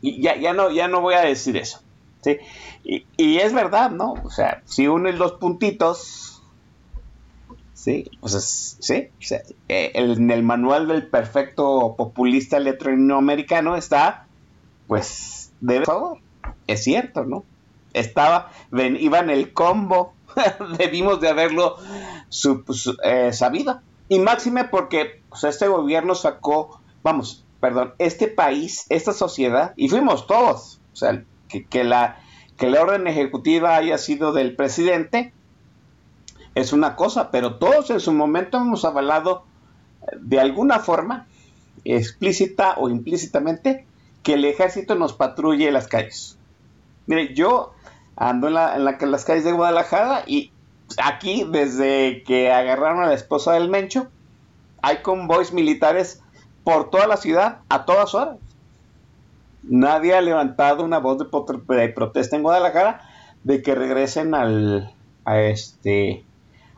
[0.00, 1.80] Y ya, ya no, ya no voy a decir eso.
[2.22, 2.38] ¿sí?
[2.84, 4.12] Y, y es verdad, ¿no?
[4.24, 6.25] O sea, si uno los puntitos
[7.86, 9.10] Sí, pues sí,
[9.68, 14.26] eh, en el manual del perfecto populista letinoamericano está,
[14.88, 16.18] pues, de favor,
[16.66, 17.44] es cierto, ¿no?
[17.92, 20.14] Estaba, ven, iba en el combo,
[20.78, 21.76] debimos de haberlo
[23.04, 23.80] eh, sabido.
[24.08, 30.80] Y máxime porque este gobierno sacó, vamos, perdón, este país, esta sociedad, y fuimos todos,
[30.92, 32.18] o sea, que, que la,
[32.56, 35.32] que la orden ejecutiva haya sido del presidente,
[36.56, 39.44] es una cosa, pero todos en su momento hemos avalado
[40.00, 41.26] eh, de alguna forma,
[41.84, 43.86] explícita o implícitamente,
[44.22, 46.38] que el ejército nos patrulle las calles.
[47.06, 47.74] Mire, yo
[48.16, 48.54] ando en,
[48.84, 50.50] las calles de Guadalajara y
[50.96, 54.08] aquí, desde que agarraron a la esposa del Mencho,
[54.80, 56.22] hay convoys militares
[56.64, 58.38] por toda la ciudad a todas horas.
[59.62, 63.02] Nadie ha levantado una voz de, protesta en Guadalajara
[63.44, 64.94] de que regresen al,
[65.26, 66.24] a este,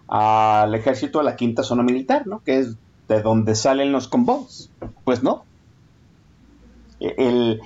[0.09, 2.42] al ejército de la quinta zona militar, ¿no?
[2.42, 2.76] Que es
[3.09, 4.70] de donde salen los convoys.
[5.04, 5.44] Pues no.
[7.00, 7.61] El,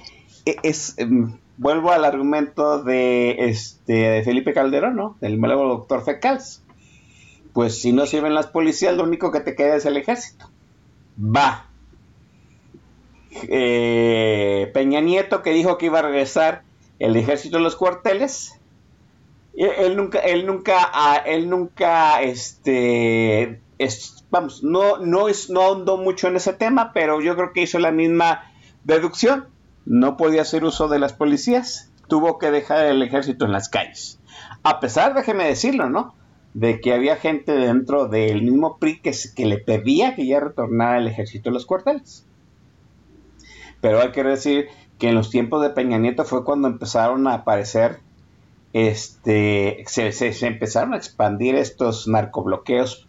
[0.45, 5.17] e, es, em, vuelvo al argumento de, este, de Felipe Calderón, ¿no?
[5.21, 6.63] Del malévolo doctor Fecals.
[7.53, 10.51] Pues si no sirven las policías, lo único que te queda es el ejército.
[11.19, 11.67] Va.
[13.49, 16.63] Eh, Peña Nieto que dijo que iba a regresar
[16.99, 18.59] el ejército de los cuarteles.
[19.55, 23.61] Él nunca, él nunca, ah, él nunca, este,
[24.31, 27.79] vamos, no, no, es, no ahondó mucho en ese tema, pero yo creo que hizo
[27.79, 28.45] la misma
[28.85, 29.53] deducción
[29.85, 34.21] no podía hacer uso de las policías, tuvo que dejar el ejército en las calles.
[34.63, 36.15] A pesar, déjeme decirlo, ¿no?
[36.55, 40.99] De que había gente dentro del mismo PRI que, que le pedía que ya retornara
[40.99, 42.27] el ejército a los cuarteles.
[43.81, 47.35] Pero hay que decir que en los tiempos de Peña Nieto fue cuando empezaron a
[47.35, 48.01] aparecer,
[48.73, 53.07] este, se, empezaron a expandir estos narcobloqueos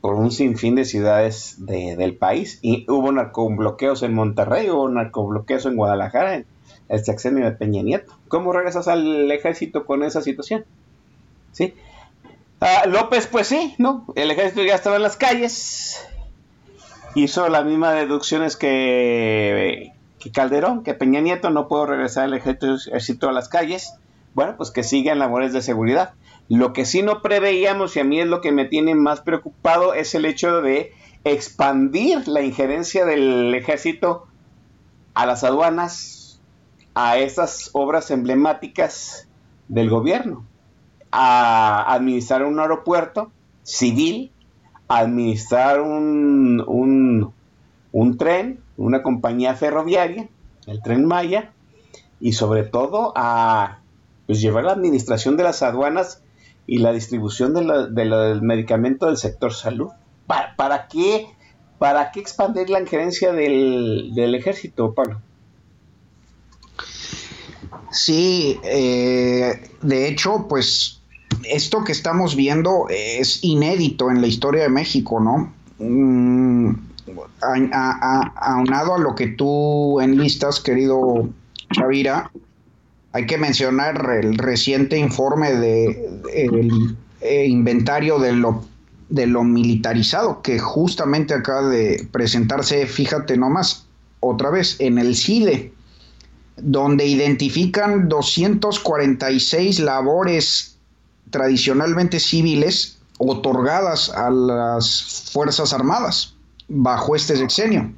[0.00, 2.58] por un sinfín de ciudades del país.
[2.62, 6.46] Y hubo narcobloqueos en Monterrey, hubo narcobloqueos en Guadalajara, en
[6.88, 8.14] el sexenio de Peña Nieto.
[8.28, 10.64] ¿Cómo regresas al ejército con esa situación?
[11.52, 11.74] ¿Sí?
[12.60, 14.04] Ah, López, pues sí, ¿no?
[14.14, 16.06] El ejército ya estaba en las calles.
[17.14, 19.92] Hizo las mismas deducciones que,
[20.34, 23.94] Calderón, que Peña Nieto no pudo regresar al ejército a las calles.
[24.38, 26.14] Bueno, pues que sigan labores de seguridad.
[26.48, 29.94] Lo que sí no preveíamos, y a mí es lo que me tiene más preocupado,
[29.94, 30.92] es el hecho de
[31.24, 34.28] expandir la injerencia del ejército
[35.14, 36.40] a las aduanas,
[36.94, 39.26] a esas obras emblemáticas
[39.66, 40.44] del gobierno,
[41.10, 43.32] a administrar un aeropuerto
[43.64, 44.30] civil,
[44.86, 47.34] a administrar un,
[47.90, 50.28] un tren, una compañía ferroviaria,
[50.68, 51.50] el tren Maya,
[52.20, 53.80] y sobre todo a
[54.28, 56.22] pues, llevar la administración de las aduanas
[56.66, 59.88] y la distribución del medicamento del sector salud.
[60.26, 61.26] ¿Para, qué,
[61.78, 65.22] ¿Para qué expandir la injerencia del, ejército, Pablo?
[67.90, 71.00] Sí, eh, de hecho, pues
[71.44, 75.54] esto que estamos viendo es inédito en la historia de México, ¿no?
[75.78, 76.74] Mm,
[77.40, 81.30] aunado a lo que tú enlistas, querido
[81.72, 82.30] Chavira,
[83.12, 88.64] hay que mencionar el reciente informe de el, eh, inventario de lo,
[89.08, 93.86] de lo militarizado que justamente acaba de presentarse, fíjate nomás,
[94.20, 95.72] otra vez en el CIDE,
[96.56, 100.76] donde identifican 246 labores
[101.30, 106.34] tradicionalmente civiles otorgadas a las Fuerzas Armadas
[106.68, 107.92] bajo este sexenio,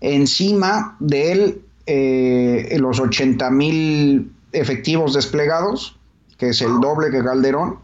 [0.00, 5.98] encima de eh, los 80 mil efectivos desplegados,
[6.38, 7.78] que es el doble que Calderón,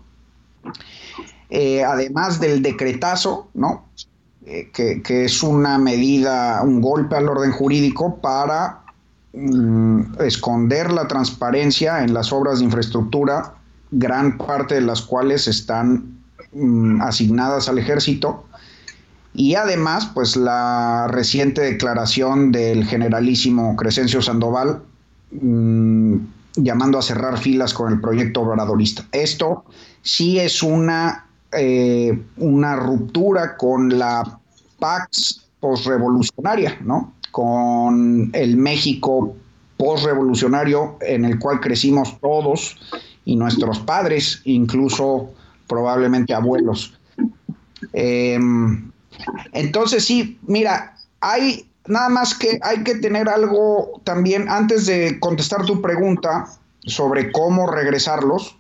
[1.50, 3.84] eh, además del decretazo, ¿no?
[4.46, 8.80] Eh, que, es una medida, un golpe al orden jurídico para
[9.32, 13.54] mm, esconder la transparencia en las obras de infraestructura,
[13.90, 16.18] gran parte de las cuales están
[16.52, 18.44] mm, asignadas al ejército.
[19.34, 24.82] Y además, pues la reciente declaración del generalísimo Crescencio Sandoval,
[25.30, 26.16] mm,
[26.57, 29.07] llamando a cerrar filas con el proyecto obradorista.
[29.12, 29.64] Esto
[30.03, 34.38] sí es una, eh, una ruptura con la
[34.78, 37.14] Pax postrevolucionaria, ¿no?
[37.30, 39.36] Con el México
[39.76, 42.76] postrevolucionario en el cual crecimos todos
[43.24, 45.30] y nuestros padres, incluso
[45.68, 46.98] probablemente abuelos.
[47.92, 48.90] Em,
[49.53, 55.66] entonces sí, mira, hay nada más que hay que tener algo también antes de contestar
[55.66, 56.47] tu pregunta
[56.86, 58.57] sobre cómo regresarlos,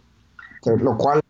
[0.64, 1.20] lo cual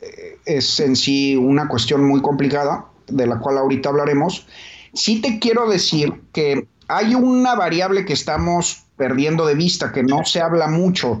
[0.00, 4.46] eh, es en sí una cuestión muy complicada, de la cual ahorita hablaremos.
[4.92, 10.24] Sí te quiero decir que hay una variable que estamos perdiendo de vista, que no
[10.24, 11.20] se habla mucho.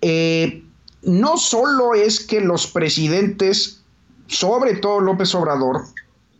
[0.00, 0.64] Eh,
[1.02, 3.82] no solo es que los presidentes,
[4.26, 5.84] sobre todo López Obrador,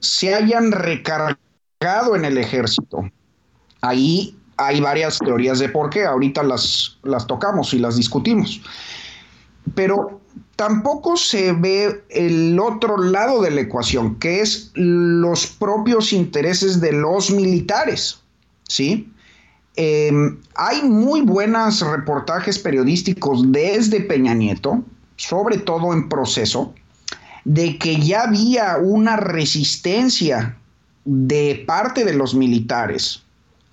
[0.01, 1.48] se hayan recargado
[1.81, 3.09] en el ejército.
[3.83, 8.61] Ahí hay varias teorías de por qué, ahorita las, las tocamos y las discutimos.
[9.77, 10.21] Pero
[10.57, 16.93] tampoco se ve el otro lado de la ecuación, que es los propios intereses de
[16.93, 18.19] los militares,
[18.67, 19.13] ¿sí?
[19.77, 24.83] Em, hay muy buenos reportajes periodísticos desde Peña Nieto,
[25.15, 26.75] sobre todo en proceso,
[27.45, 30.58] de que ya había una resistencia
[31.11, 33.23] de parte de los militares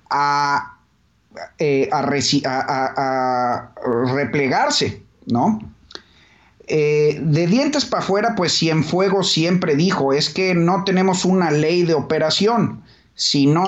[0.10, 0.76] a
[1.60, 3.72] eh, a,
[4.14, 5.60] replegarse, ¿no?
[6.68, 11.84] Eh, de dientes para afuera, pues Cienfuegos siempre dijo, es que no tenemos una ley
[11.84, 12.82] de operación.
[13.16, 13.68] Si no,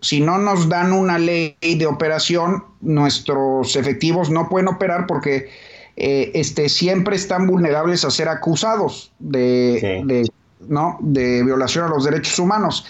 [0.00, 5.50] si no nos dan una ley de operación, nuestros efectivos no pueden operar porque
[5.96, 10.98] eh, este, siempre están vulnerables a ser acusados de, de, ¿no?
[11.00, 12.86] de violación a los derechos humanos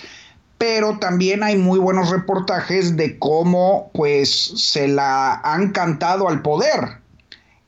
[0.58, 6.98] pero también hay muy buenos reportajes de cómo pues se la han cantado al poder.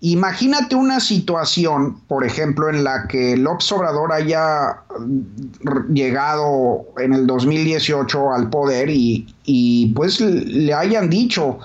[0.02, 4.82] Imagínate una situación, por ejemplo, en la que López Obrador haya
[5.92, 11.58] llegado en el 2018 al poder y, pues le hayan dicho,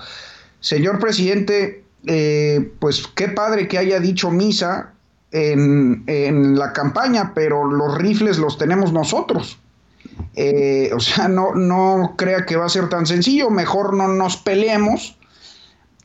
[0.60, 4.92] señor presidente, eh, pues qué padre que haya dicho misa
[5.32, 9.58] en, en la campaña, pero los rifles los tenemos nosotros.
[10.34, 14.36] Eh, o sea, no, no crea que va a ser tan sencillo, mejor no nos
[14.36, 15.16] peleemos.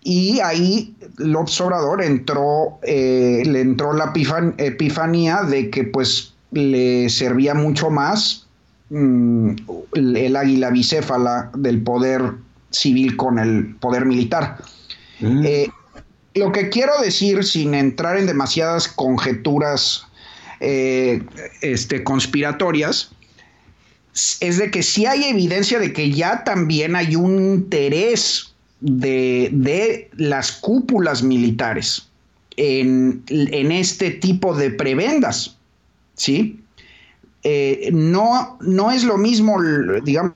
[0.03, 4.11] Y ahí López Obrador entró, eh, le entró la
[4.57, 8.47] epifanía de que pues le servía mucho más
[8.89, 9.51] mm,
[9.93, 12.33] el águila bicéfala del poder
[12.71, 14.57] civil con el poder militar.
[15.19, 15.45] Mm.
[15.45, 15.69] Eh,
[16.33, 20.07] lo que quiero decir, sin entrar en demasiadas conjeturas
[20.61, 23.11] este, conspiratorias,
[24.13, 30.51] es de que sí hay evidencia de que ya también hay un interés de, las
[30.51, 32.09] cúpulas militares
[32.57, 35.57] en, este tipo de prebendas,
[36.15, 36.59] ¿sí?
[37.43, 39.57] Eh, no, no es lo mismo,
[40.03, 40.35] digamos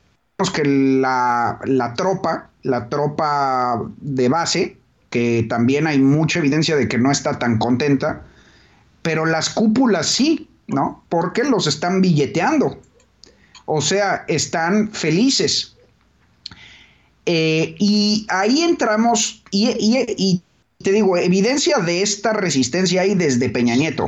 [0.53, 4.78] que la, la tropa, la tropa de base,
[5.09, 8.23] que también hay mucha evidencia de que no está tan contenta,
[9.01, 11.03] pero las cúpulas sí, ¿no?
[11.09, 12.80] Porque los están billeteando.
[13.66, 15.76] O sea, están felices.
[17.26, 20.41] Eh, y ahí entramos, y,
[20.84, 24.07] te digo, evidencia de esta resistencia hay desde Peña Nieto.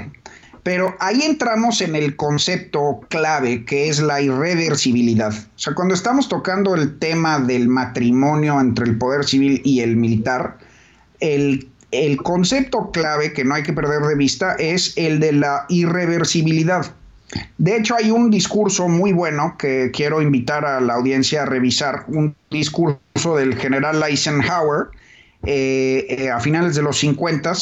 [0.62, 5.34] Pero ahí entramos en el concepto clave que es la irreversibilidad.
[5.34, 9.95] O sea, cuando estamos tocando el tema del matrimonio entre el poder civil y el
[9.95, 10.58] militar,
[11.22, 15.66] el, el concepto clave que no hay que perder de vista es el de la
[15.70, 16.93] irreversibilidad.
[17.57, 22.05] De hecho, hay un discurso muy bueno que quiero invitar a la audiencia a revisar,
[22.07, 24.88] un discurso del general Eisenhower
[25.43, 27.53] eh, eh, a finales de los 50,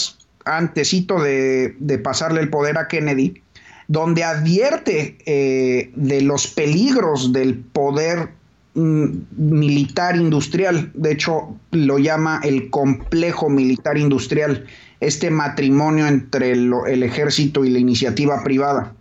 [0.45, 3.41] antesito de, pasarle el poder a Kennedy,
[3.87, 8.29] donde advierte eh, de los peligros del poder
[8.75, 14.65] mm, militar industrial, de hecho lo llama el complejo militar industrial,
[14.99, 18.93] este matrimonio entre el ejército y la iniciativa privada.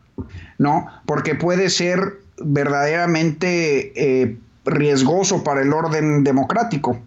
[0.58, 0.86] ¿No?
[1.06, 6.98] Porque puede ser verdaderamente eh, riesgoso para el orden democrático.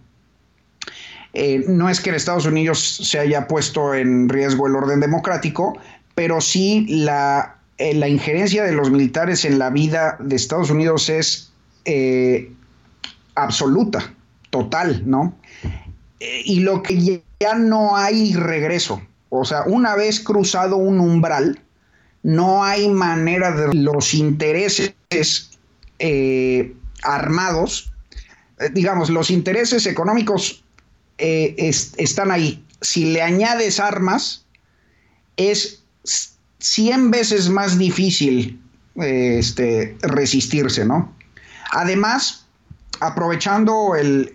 [1.34, 5.78] Eh, no es que en Estados Unidos se haya puesto en riesgo el orden democrático,
[6.14, 11.08] pero sí la, eh, la injerencia de los militares en la vida de Estados Unidos
[11.08, 11.52] es
[13.34, 14.12] absoluta,
[14.50, 15.34] total, ¿no?
[16.20, 19.00] y lo que ya no hay regreso,
[19.30, 21.62] o sea, una vez cruzado un umbral,
[22.28, 24.92] no hay manera de los intereses
[25.98, 27.90] eh, armados,
[28.60, 30.62] eh, digamos, los intereses económicos
[31.16, 31.54] eh,
[31.96, 32.62] están ahí.
[32.82, 34.44] Si le añades armas,
[35.38, 35.82] es
[36.58, 38.60] 100 veces más difícil
[38.96, 41.10] este, resistirse, ¿no?
[41.72, 42.44] Además,
[43.00, 44.34] aprovechando el,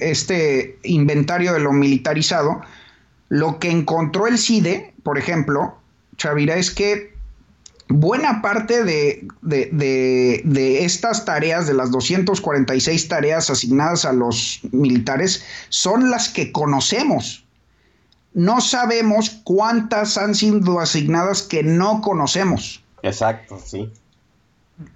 [0.00, 2.62] este inventario de lo militarizado,
[3.28, 5.78] lo que encontró el CIDE, por ejemplo,
[6.16, 7.14] Chavira, es que
[7.88, 9.26] buena parte de,
[10.84, 17.44] estas tareas, de las 246 tareas asignadas a los militares, son las que conocemos.
[18.32, 22.82] No sabemos cuántas han sido asignadas que no conocemos.
[23.02, 23.90] Exacto, sí.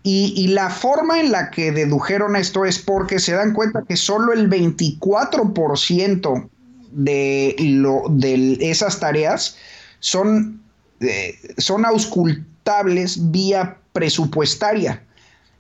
[0.03, 3.97] Y, y, la forma en la que dedujeron esto es porque se dan cuenta que
[3.97, 6.49] solo el 24%
[6.91, 9.57] de, lo, de esas tareas
[10.01, 10.61] son
[11.01, 15.03] eh, son auscultables vía presupuestaria.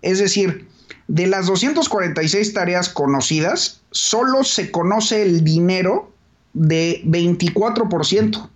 [0.02, 0.68] Es decir,
[1.08, 6.12] de las 246 tareas conocidas, solo se conoce el dinero
[6.52, 8.48] de 24%.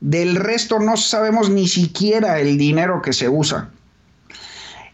[0.00, 3.70] Del resto no sabemos ni siquiera el dinero que se usa.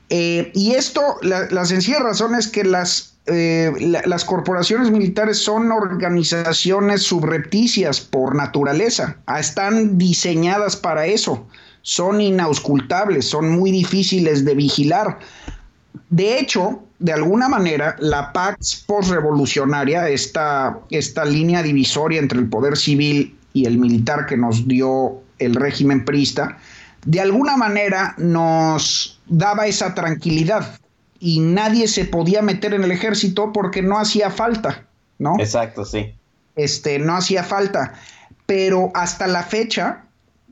[0.09, 3.73] Eh, y esto, la, sencilla razón es que las, eh,
[4.07, 11.45] las corporaciones militares son organizaciones subrepticias por naturaleza, ah, están diseñadas para eso,
[11.83, 15.19] son inauscultables, son muy difíciles de vigilar.
[16.09, 22.77] De hecho, de alguna manera, la Pax postrevolucionaria, esta, esta línea divisoria entre el poder
[22.77, 26.59] civil y el militar que nos dio el régimen priista,
[27.05, 30.79] de alguna manera nos daba esa tranquilidad
[31.21, 34.87] y nadie se podía meter en el ejército porque no hacía falta,
[35.19, 35.35] ¿no?
[35.39, 36.15] Exacto, sí.
[36.55, 37.95] Este, no hacía falta.
[38.47, 40.05] Pero hasta la fecha,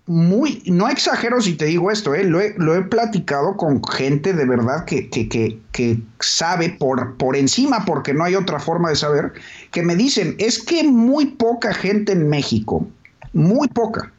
[0.06, 2.24] muy, no exagero si te digo esto, ¿eh?
[2.24, 7.84] lo, he, platicado con gente de verdad que, que, que, que, sabe por, por encima,
[7.84, 9.32] porque no hay otra forma de saber,
[9.70, 12.86] que me dicen, es que muy poca gente en México,
[13.32, 14.12] muy poca,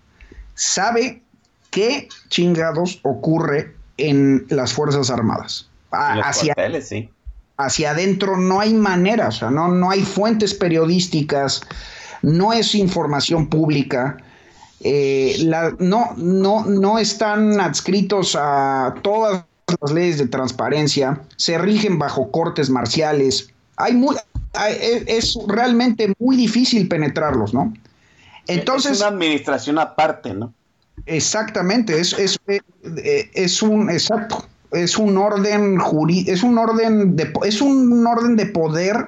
[0.56, 1.22] sabe
[1.70, 5.70] qué chingados ocurre en las Fuerzas Armadas.
[5.96, 7.10] Hacia, sí.
[7.58, 11.62] hacia adentro no hay manera, o sea, no, no hay fuentes periodísticas,
[12.22, 14.18] no es información pública
[14.82, 15.38] eh,
[15.80, 19.44] no, no, no están adscritos a todas
[19.82, 23.50] las leyes de transparencia, se rigen bajo cortes marciales.
[23.78, 24.16] Hay muy,
[25.08, 27.74] es realmente muy difícil penetrarlos, ¿no?
[28.46, 28.92] Entonces.
[28.92, 30.54] Es una administración aparte, ¿no?
[31.08, 37.32] Exactamente, es, es, eh, es un, exacto, es un orden jurídico, es un orden de,
[37.44, 39.08] es un orden de poder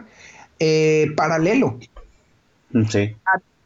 [0.59, 1.78] eh, paralelo.
[2.89, 3.15] Sí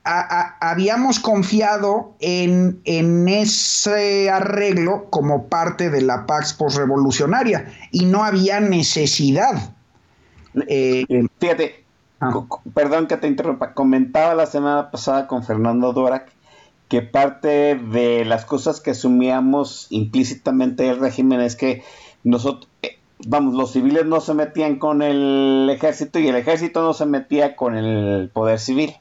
[0.03, 8.59] habíamos confiado en, en, ese arreglo como parte de la Pax postrevolucionaria y no había
[8.59, 9.73] necesidad.
[10.67, 11.05] Eh,
[11.39, 11.83] Fíjate,
[12.19, 12.33] ah.
[12.73, 16.31] perdón que te interrumpa, comentaba la semana pasada con Fernando Dorak
[16.91, 21.85] que parte de las cosas que asumíamos implícitamente del régimen es que
[22.25, 26.93] nosotros, eh, vamos, los civiles no se metían con el ejército y el ejército no
[26.93, 28.93] se metía con el poder civil.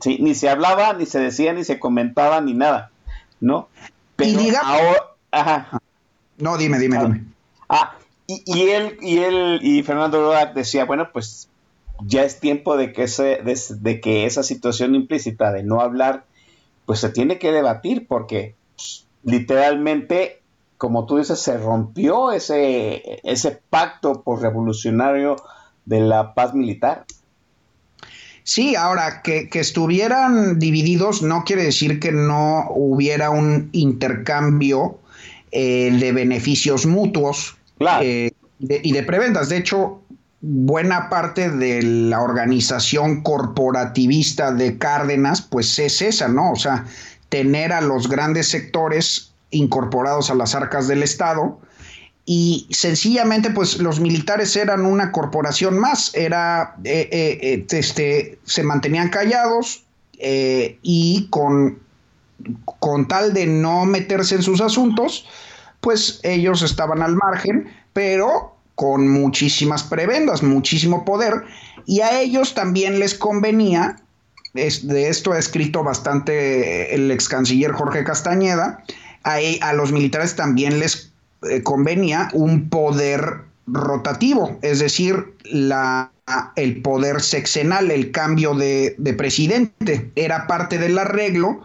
[0.00, 2.90] Sí, ni se hablaba, ni se decía, ni se comentaba, ni nada,
[3.38, 3.68] ¿no?
[4.16, 5.82] Pero y ahora, ajá.
[6.38, 7.24] No, dime, dime, ah, dime.
[7.68, 11.50] Ah, y, él, y él, y Fernando Rodak decía, bueno, pues
[12.00, 16.24] ya es tiempo de que, ese, de, que esa situación implícita de no hablar,
[16.86, 20.40] pues se tiene que debatir, porque pues, literalmente,
[20.78, 25.36] como tú dices, se rompió ese, ese pacto por revolucionario
[25.84, 27.04] de la paz militar.
[28.46, 35.00] Sí, ahora que, estuvieran divididos no quiere decir que no hubiera un intercambio
[35.50, 37.56] eh, de beneficios mutuos
[38.00, 38.30] eh,
[38.60, 39.48] y de preventas.
[39.48, 40.00] De hecho,
[40.48, 46.52] buena parte de la organización corporativista de Cárdenas, pues es esa, ¿no?
[46.52, 46.84] O sea,
[47.30, 51.58] tener a los grandes sectores incorporados a las arcas del Estado
[52.24, 58.62] y sencillamente pues los militares eran una corporación más, era, eh, eh, eh, este, se
[58.62, 59.82] mantenían callados
[60.18, 61.78] y con,
[62.80, 65.26] con tal de no meterse en sus asuntos,
[65.80, 71.42] pues ellos estaban al margen, pero con muchísimas prebendas, muchísimo poder,
[71.86, 73.96] y a ellos también les convenía,
[74.54, 78.84] de esto ha escrito bastante el ex canciller Jorge Castañeda,
[79.24, 81.10] a, a los militares también les
[81.50, 86.10] eh, convenía un poder rotativo, es decir, la,
[86.54, 91.62] el poder sexenal, el cambio de, de, presidente, era parte del arreglo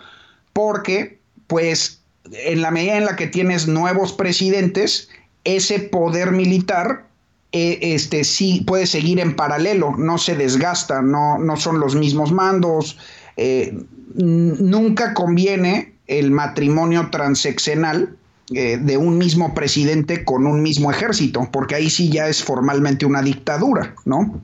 [0.53, 2.01] porque, pues,
[2.31, 5.09] en la medida en la que tienes nuevos presidentes,
[5.43, 7.05] ese poder militar
[7.53, 12.31] eh, este, sí puede seguir en paralelo, no se desgasta, no, no son los mismos
[12.31, 12.97] mandos,
[13.35, 13.77] eh,
[14.15, 18.15] nunca conviene el matrimonio transeccional
[18.53, 23.05] eh, de un mismo presidente con un mismo ejército, porque ahí sí ya es formalmente
[23.05, 24.41] una dictadura, ¿no?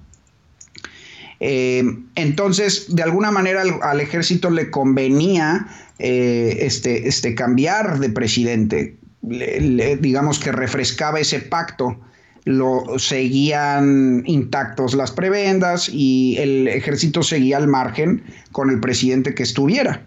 [1.40, 5.68] Entonces, de alguna manera al, ejército le convenía
[6.00, 12.00] este, este, cambiar de presidente, digamos que refrescaba ese pacto,
[12.46, 19.44] lo seguían intactos las prebendas y el ejército seguía al margen con el presidente que
[19.44, 20.06] estuviera.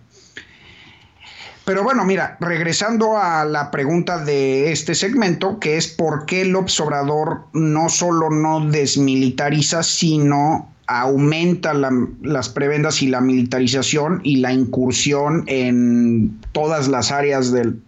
[1.66, 6.56] Pero bueno, mira, regresando a la pregunta de este segmento, que es por qué el
[6.56, 15.44] Obrador no solo no desmilitariza, sino aumenta las prebendas y la militarización y la incursión
[15.46, 17.78] en todas las áreas de,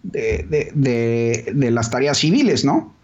[1.56, 2.94] las tareas civiles, ¿no?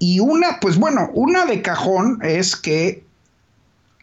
[0.00, 3.04] Y una, pues bueno, una de cajón es que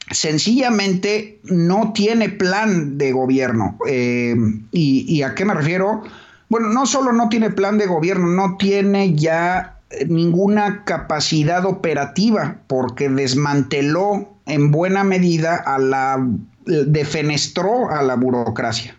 [0.10, 3.78] sencillamente no tiene plan de gobierno.
[3.86, 4.38] Eh,
[4.72, 6.04] y, a qué me refiero?
[6.48, 9.73] Bueno, no solo no tiene plan de gobierno, no tiene ya
[10.08, 16.28] ninguna capacidad operativa porque desmanteló en buena medida a la
[16.66, 18.96] defenestró a la burocracia.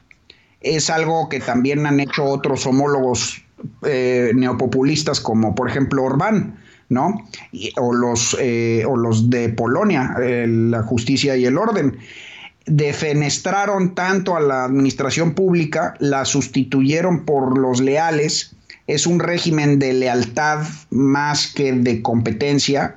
[0.60, 3.42] Es algo que también han hecho otros homólogos
[3.82, 6.58] eh, neopopulistas como por ejemplo Orbán.
[6.90, 7.26] ¿no?
[7.78, 11.96] o, los, eh, o los de Polonia, la justicia y el orden.
[12.66, 18.53] Defenestraron tanto a la administración pública, la sustituyeron por los leales.
[18.86, 22.96] Es un régimen de lealtad más que de competencia,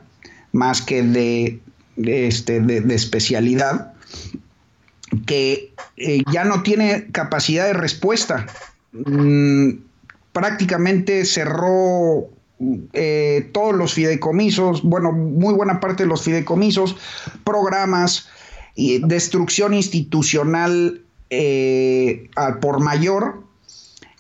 [0.52, 1.60] más que de,
[1.98, 3.94] este, de, especialidad,
[5.26, 8.48] que eh, ya no tiene capacidad de respuesta.
[8.92, 9.72] Mm,
[10.34, 12.30] prácticamente cerró
[12.94, 16.98] eh, todos los fideicomisos, bueno, muy buena parte de los fideicomisos,
[17.44, 18.28] programas,
[18.78, 22.30] y destrucción institucional eh,
[22.62, 23.44] por mayor,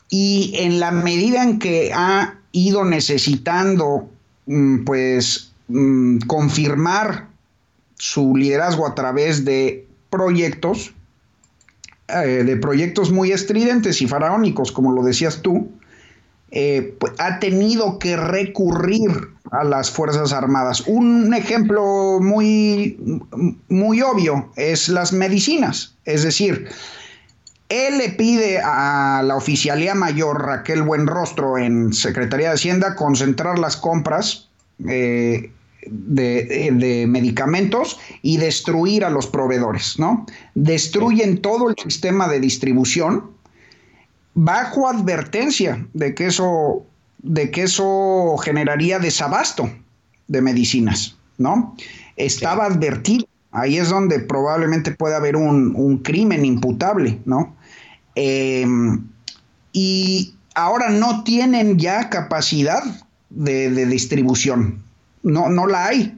[0.09, 4.09] y en la medida en que ha ido necesitando,
[4.45, 7.27] mm, pues, mm, confirmar
[7.95, 10.93] su liderazgo a través de proyectos,
[12.07, 15.69] eh, de proyectos muy estridentes y faraónicos, como lo decías tú,
[16.51, 19.11] eh, pues, ha tenido que recurrir
[19.51, 20.83] a las Fuerzas Armadas.
[20.87, 22.97] Un ejemplo muy,
[23.67, 25.93] muy obvio es las medicinas.
[26.05, 26.69] Es decir,
[27.69, 33.75] él le pide a la oficialía mayor Raquel Buenrostro en Secretaría de Hacienda concentrar las
[33.75, 34.49] compras
[34.87, 35.51] eh,
[35.89, 40.25] de, de, medicamentos y destruir a los proveedores, ¿no?
[40.55, 43.31] Destruyen todo el sistema de distribución
[44.39, 46.85] bajo advertencia de que eso,
[47.17, 49.69] de que eso generaría desabasto
[50.27, 51.75] de medicinas, ¿no?
[52.17, 53.25] Estaba advertido.
[53.51, 57.56] Ahí es donde probablemente puede haber un, crimen imputable, ¿no?
[58.19, 59.07] Em,
[59.73, 62.81] y ahora no tienen ya capacidad
[63.29, 64.81] de, distribución.
[65.21, 66.17] No, no la hay.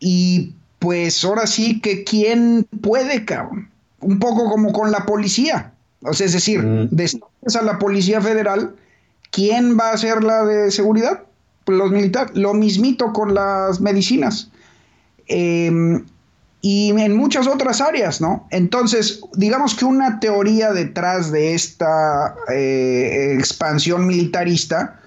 [0.00, 3.70] Y pues ahora sí que quién puede, cabrón.
[4.00, 5.72] Un poco como con la policía.
[6.00, 6.88] O sea, es decir, mm.
[7.56, 8.74] a la Policía Federal,
[9.30, 11.22] ¿quién va a hacer la de seguridad?
[11.64, 12.36] Pues los militares.
[12.36, 14.50] Lo mismito con las medicinas.
[15.28, 16.04] Em,
[16.66, 18.48] y en muchas otras áreas, ¿no?
[18.50, 24.98] Entonces, digamos que una teoría detrás de esta eh, expansión militarista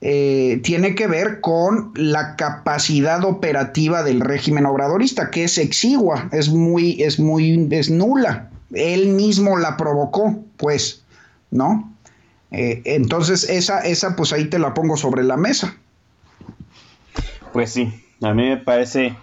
[0.00, 6.50] eh, tiene que ver con la capacidad operativa del régimen obradorista, que es exigua, es
[6.50, 11.04] muy, es muy, es nula él mismo la provocó, pues,
[11.50, 11.92] ¿no?
[12.50, 15.76] Eh, entonces, esa, esa, pues ahí te la pongo sobre la mesa.
[17.52, 17.92] Pues sí,
[18.22, 19.16] a mí me parece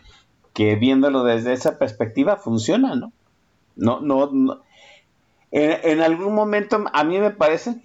[0.54, 3.12] que viéndolo desde esa perspectiva funciona, ¿no?
[3.76, 4.62] No, no,
[5.52, 7.82] en algún momento a mí me parece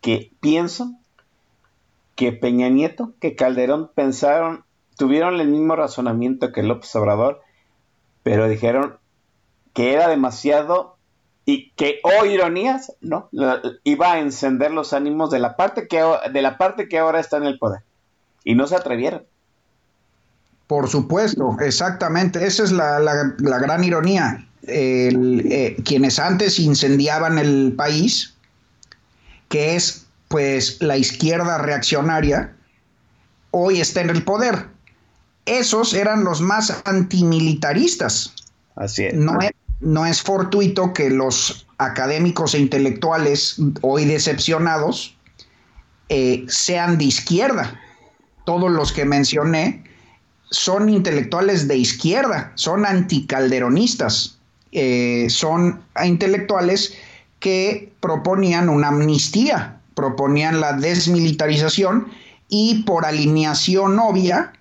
[0.00, 0.92] que pienso
[2.16, 4.64] que Peña Nieto, que Calderón pensaron,
[4.96, 7.40] tuvieron el mismo razonamiento que López Obrador,
[8.22, 8.98] pero dijeron,
[9.72, 10.96] que era demasiado
[11.46, 13.28] y que, oh ironías, ¿no?
[13.84, 17.38] Iba a encender los ánimos de la parte que, de la parte que ahora está
[17.38, 17.80] en el poder.
[18.44, 19.24] Y no se atrevieron.
[20.70, 22.46] Por supuesto, exactamente.
[22.46, 23.00] Esa es la,
[23.58, 24.46] gran ironía.
[24.62, 28.34] Eh, quienes antes incendiaban el país,
[29.48, 32.54] que es pues la izquierda reaccionaria,
[33.50, 34.68] hoy está en el poder.
[35.44, 38.32] Esos eran los más antimilitaristas.
[38.76, 39.14] Así es.
[39.14, 39.40] No,
[39.80, 45.16] no es fortuito que los académicos e intelectuales hoy decepcionados
[46.10, 47.80] eh, sean de izquierda.
[48.44, 49.89] Todos los que mencioné
[50.50, 54.38] son intelectuales de izquierda, son anticalderonistas,
[54.72, 56.94] eh, son intelectuales
[57.38, 62.08] que proponían una amnistía, proponían la desmilitarización
[62.48, 64.52] y por alineación obvia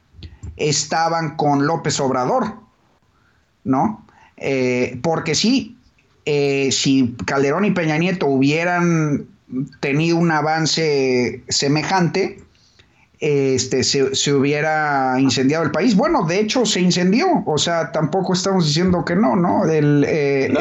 [0.58, 2.54] estaban con López Obrador,
[3.64, 4.06] ¿no?
[4.38, 5.78] Eh, porque sí,
[6.26, 9.28] eh, si Calderón y Peña Nieto hubieran
[9.80, 12.42] tenido un avance semejante,
[13.20, 15.96] este, se, hubiera incendiado el país.
[15.96, 19.64] Bueno, de hecho se incendió, o sea, tampoco estamos diciendo que no, ¿no?
[19.70, 20.54] Eh,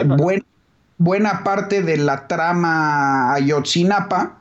[0.98, 4.38] buena parte de la trama Ayotzinapa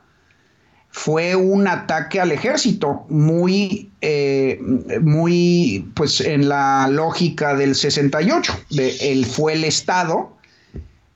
[0.90, 4.58] fue un ataque al ejército, muy, eh,
[5.00, 8.52] muy, pues en la lógica del 68.
[8.70, 10.32] De, él fue el Estado,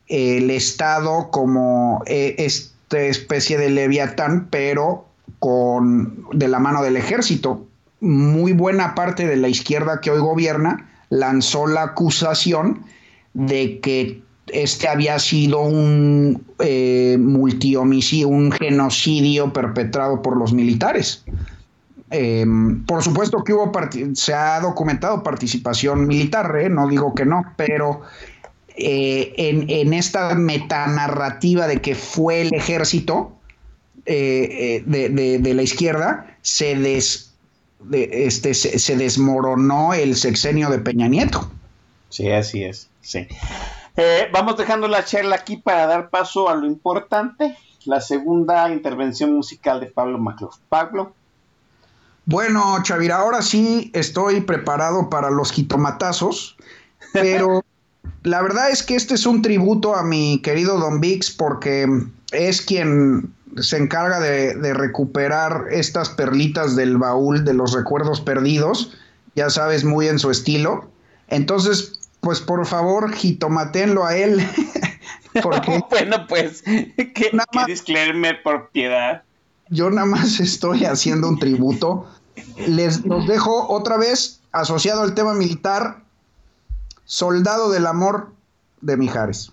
[0.06, 5.06] el Estado como eh, esta especie de leviatán, pero
[5.42, 7.66] con, de la mano del ejército.
[7.98, 12.84] Muy buena parte de la izquierda que hoy gobierna lanzó la acusación
[13.34, 14.22] de que
[14.52, 21.24] este había sido un eh, multihomicidio, un genocidio perpetrado por los militares.
[22.10, 23.72] Em, por supuesto que hubo
[24.14, 26.68] se ha documentado participación militar, ¿eh?
[26.68, 28.02] no digo que no, pero
[28.76, 33.32] eh, en, en, esta metanarrativa de que fue el ejército,
[34.06, 37.32] eh, de, de, la izquierda se, des,
[37.90, 41.50] este, se, desmoronó el sexenio de Peña Nieto.
[42.08, 42.88] Sí, así es.
[43.00, 43.26] Sí.
[43.96, 49.34] Eh, vamos dejando la charla aquí para dar paso a lo importante, la segunda intervención
[49.34, 50.56] musical de Pablo Macluf.
[50.68, 51.14] Pablo.
[52.24, 56.56] Bueno, Chavira, ahora sí estoy preparado para los jitomatazos,
[57.12, 57.64] pero
[58.22, 61.86] la verdad es que este es un tributo a mi querido Don Vix porque
[62.30, 68.96] es quien se encarga de, recuperar estas perlitas del baúl de los recuerdos perdidos,
[69.34, 70.90] ya sabes, muy en su estilo.
[71.28, 74.46] Entonces, pues por favor, jitomatenlo a él.
[75.42, 77.30] porque bueno, pues, que,
[77.66, 79.22] disclaimer por piedad.
[79.68, 82.06] Yo nada más estoy haciendo un tributo.
[82.66, 86.02] Les los dejo otra vez asociado al tema militar
[87.04, 88.32] Soldado del Amor
[88.80, 89.52] de Mijares.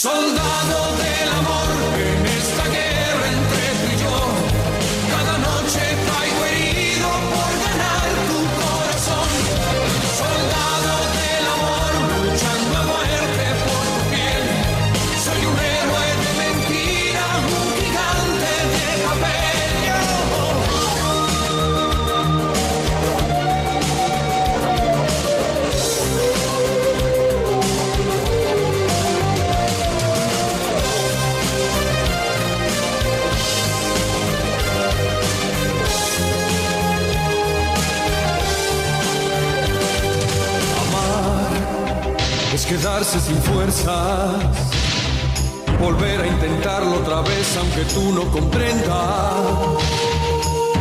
[0.00, 0.89] Soldado
[42.80, 44.42] quedarse sin fuerzas,
[45.78, 49.34] volver a intentarlo otra vez aunque tú no comprendas.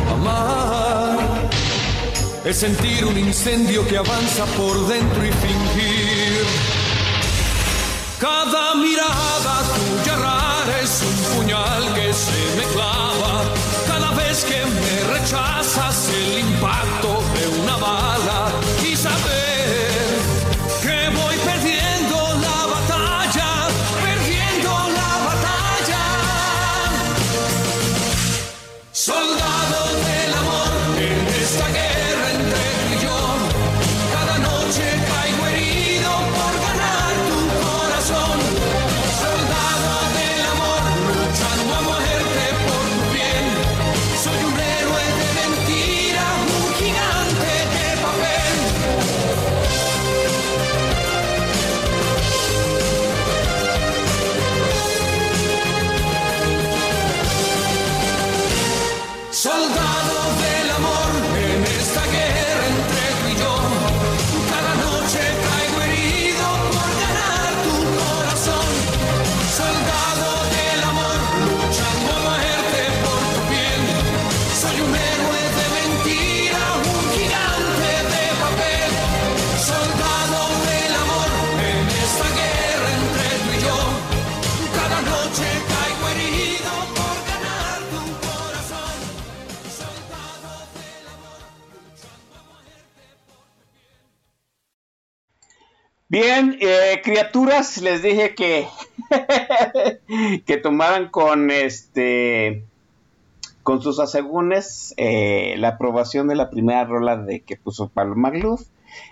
[0.10, 1.18] Amar
[2.46, 6.46] es sentir un incendio que avanza por dentro y fingir.
[8.18, 13.44] Cada mirada tuya rara es un puñal que se me clava.
[13.88, 18.59] Cada vez que me rechazas el impacto de una bala
[96.22, 98.68] Bien, eh, criaturas, les dije que
[100.46, 102.66] que tomaran con este
[103.64, 108.64] con sus asegúnes eh, la aprobación de la primera rola de que puso Pablo Magluf.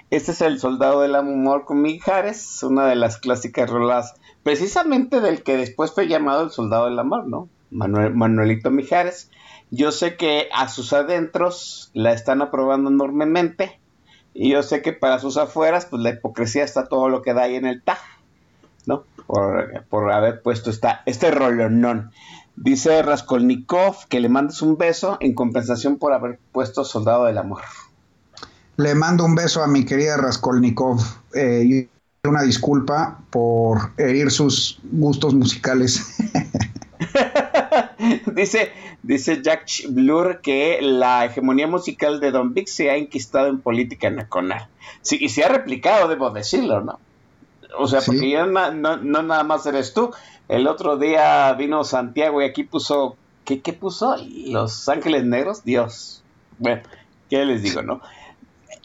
[0.09, 5.43] Este es el Soldado del Amor con Mijares, una de las clásicas rolas, precisamente del
[5.43, 7.47] que después fue llamado el Soldado del Amor, ¿no?
[7.71, 9.31] Manuel, Manuelito Mijares.
[9.71, 13.79] Yo sé que a sus adentros la están aprobando enormemente.
[14.33, 17.43] Y yo sé que para sus afueras, pues la hipocresía está todo lo que da
[17.43, 17.97] ahí en el TAG,
[18.85, 19.03] ¿no?
[19.25, 22.11] Por, por haber puesto esta, este rolonón.
[22.55, 27.61] Dice Raskolnikov que le mandes un beso en compensación por haber puesto Soldado del Amor.
[28.77, 30.99] Le mando un beso a mi querida Raskolnikov
[31.33, 31.89] eh, y
[32.27, 36.15] una disculpa por herir sus gustos musicales.
[38.33, 38.71] dice,
[39.03, 44.09] dice Jack Blur que la hegemonía musical de Don Vic se ha inquistado en política
[44.09, 44.67] nacional.
[45.01, 46.99] Sí, y se ha replicado, debo decirlo, ¿no?
[47.77, 50.11] O sea, porque ya no, no, no, nada más eres tú.
[50.47, 54.15] El otro día vino Santiago y aquí puso, ¿qué, qué puso?
[54.47, 56.23] Los Ángeles Negros, Dios.
[56.57, 56.81] Bueno,
[57.29, 58.01] ¿qué les digo, no?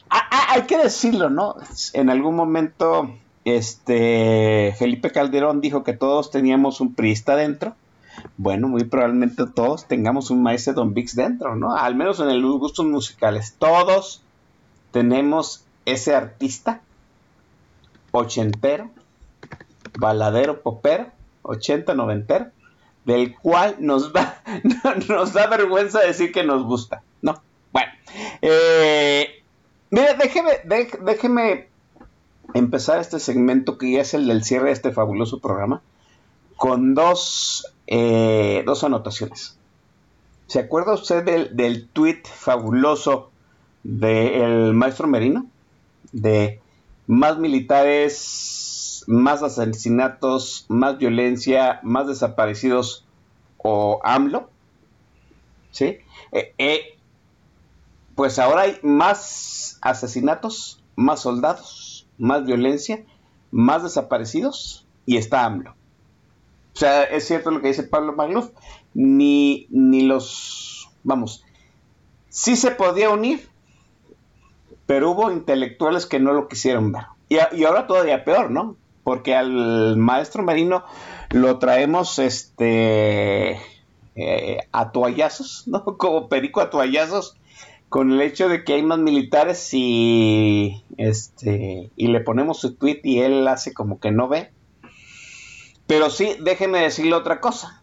[0.09, 1.55] Ah, ah, hay que decirlo, ¿no?
[1.93, 3.15] En algún momento,
[3.45, 7.75] este, Felipe Calderón dijo que todos teníamos un priista dentro
[8.37, 11.75] bueno, muy probablemente todos tengamos un maestro Don Vix dentro, ¿no?
[11.75, 13.55] Al menos en el gustos musicales.
[13.57, 14.21] Todos
[14.91, 16.81] tenemos ese artista
[18.11, 18.89] ochentero,
[19.97, 21.07] baladero, popero,
[21.41, 22.47] ochenta, noventero,
[23.05, 24.41] del cual nos, va,
[25.09, 27.41] nos da vergüenza decir que nos gusta, ¿no?
[27.71, 27.91] Bueno,
[28.41, 29.43] eh,
[29.89, 30.51] mire, déjeme,
[31.01, 31.67] déjeme
[32.53, 35.81] empezar este segmento que ya es el del cierre de este fabuloso programa
[36.63, 39.59] con dos eh, dos anotaciones.
[40.47, 43.31] ¿Se acuerda usted del, del tweet fabuloso
[43.83, 45.45] del maestro Merino?
[46.13, 46.61] De
[47.05, 53.05] más militares, más asesinatos, más violencia, más desaparecidos
[53.57, 54.49] o AMLO.
[55.71, 55.97] ¿Sí?
[56.31, 56.97] Eh, eh,
[58.15, 63.03] pues ahora hay más asesinatos, más soldados, más violencia,
[63.51, 65.75] más desaparecidos y está AMLO.
[66.73, 68.49] O sea, es cierto lo que dice Pablo Magluf,
[68.93, 71.43] ni, ni los, vamos,
[72.29, 73.47] sí se podía unir,
[74.85, 77.03] pero hubo intelectuales que no lo quisieron ver.
[77.29, 78.75] Y, ahora todavía peor, ¿no?
[79.03, 80.83] Porque al maestro Merino
[81.31, 83.59] lo traemos este
[84.15, 85.83] eh, a toallazos, ¿no?
[85.83, 87.37] Como perico a toallazos,
[87.89, 93.01] con el hecho de que hay más militares y este y le ponemos su tweet
[93.03, 94.51] y él hace como que no ve.
[95.87, 97.81] Pero sí, déjeme decirle otra cosa.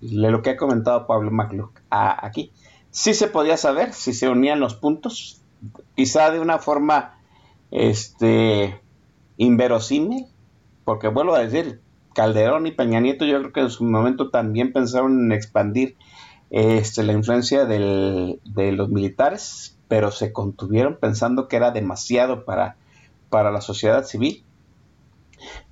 [0.00, 2.52] De lo que ha comentado Pablo McLuck aquí.
[2.90, 5.42] Sí se podía saber si se unían los puntos,
[5.94, 7.18] quizá de una forma
[7.70, 8.80] este,
[9.36, 10.26] inverosímil,
[10.84, 11.80] porque vuelvo a decir,
[12.14, 15.96] Calderón y Peña Nieto yo creo que en su momento también pensaron en expandir
[16.50, 18.38] este, la influencia de
[18.72, 22.76] los militares, pero se contuvieron pensando que era demasiado para,
[23.28, 24.44] para la sociedad civil.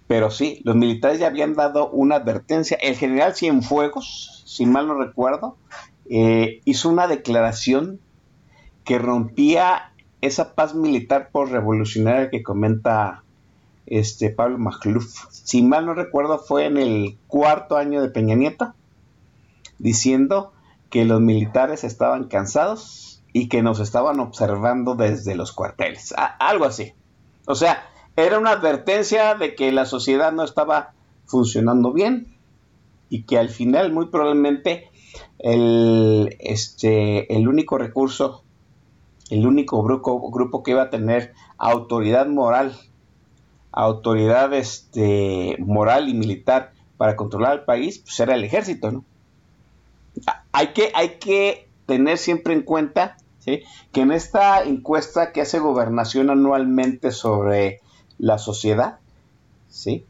[0.08, 2.78] Pero sí, los militares ya habían dado una advertencia.
[2.80, 5.56] El general Cienfuegos, si mal no recuerdo,
[6.08, 8.00] eh, hizo una declaración
[8.84, 9.92] que rompía
[10.22, 13.22] esa paz militar por revolucionaria que comenta
[13.84, 15.26] este Pablo Magluf.
[15.30, 18.74] Si mal no recuerdo, fue en el cuarto año de Peña Nieto,
[19.78, 20.54] diciendo
[20.88, 26.14] que los militares estaban cansados y que nos estaban observando desde los cuarteles.
[26.38, 26.94] algo así.
[27.46, 27.82] O sea,
[28.26, 30.92] era una advertencia de que la sociedad no estaba
[31.26, 32.26] funcionando bien
[33.08, 34.90] y que al final muy probablemente
[35.38, 38.42] el, este, el único recurso,
[39.30, 42.76] el único grupo, grupo que iba a tener autoridad moral,
[43.70, 49.04] autoridad este, moral y militar para controlar el país, pues era el ejército, ¿no?
[50.50, 53.62] Hay que, hay que tener siempre en cuenta que
[53.94, 57.80] en esta encuesta que hace gobernación anualmente sobre
[58.18, 58.98] la sociedad,
[59.68, 60.04] ¿sí?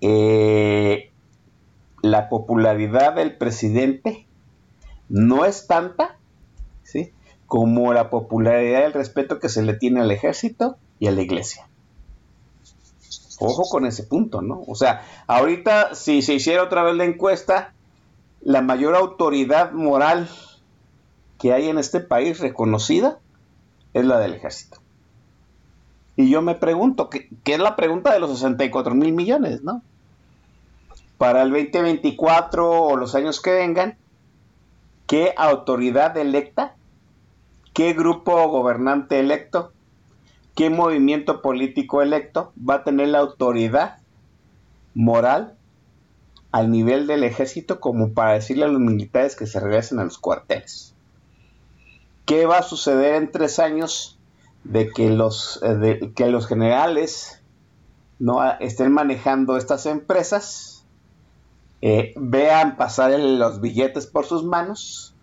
[0.00, 1.10] Eh,
[2.02, 4.26] la popularidad del presidente
[5.08, 6.18] no es tanta,
[6.82, 7.12] ¿sí?
[7.46, 11.22] Como la popularidad y el respeto que se le tiene al ejército y a la
[11.22, 11.68] iglesia.
[13.40, 14.62] Ojo con ese punto, ¿no?
[14.66, 17.74] O sea, ahorita si se hiciera otra vez la encuesta,
[18.40, 20.28] la mayor autoridad moral
[21.38, 23.18] que hay en este país reconocida
[23.92, 24.83] es la del ejército.
[26.16, 29.82] Y yo me pregunto, ¿qué, es la pregunta de los 64 mil millones, no?
[31.18, 33.96] Para el 2024 o los años que vengan,
[35.06, 36.76] ¿qué autoridad electa,
[37.72, 39.72] qué grupo gobernante electo,
[40.54, 43.98] qué movimiento político electo va a tener la autoridad
[44.94, 45.56] moral
[46.52, 50.18] al nivel del ejército como para decirle a los militares que se regresen a los
[50.18, 50.94] cuarteles?
[52.24, 54.13] ¿Qué va a suceder en tres años
[54.64, 57.42] de que los, eh, que los generales
[58.18, 60.86] no estén manejando estas empresas
[61.82, 65.14] eh, vean pasar los billetes por sus manos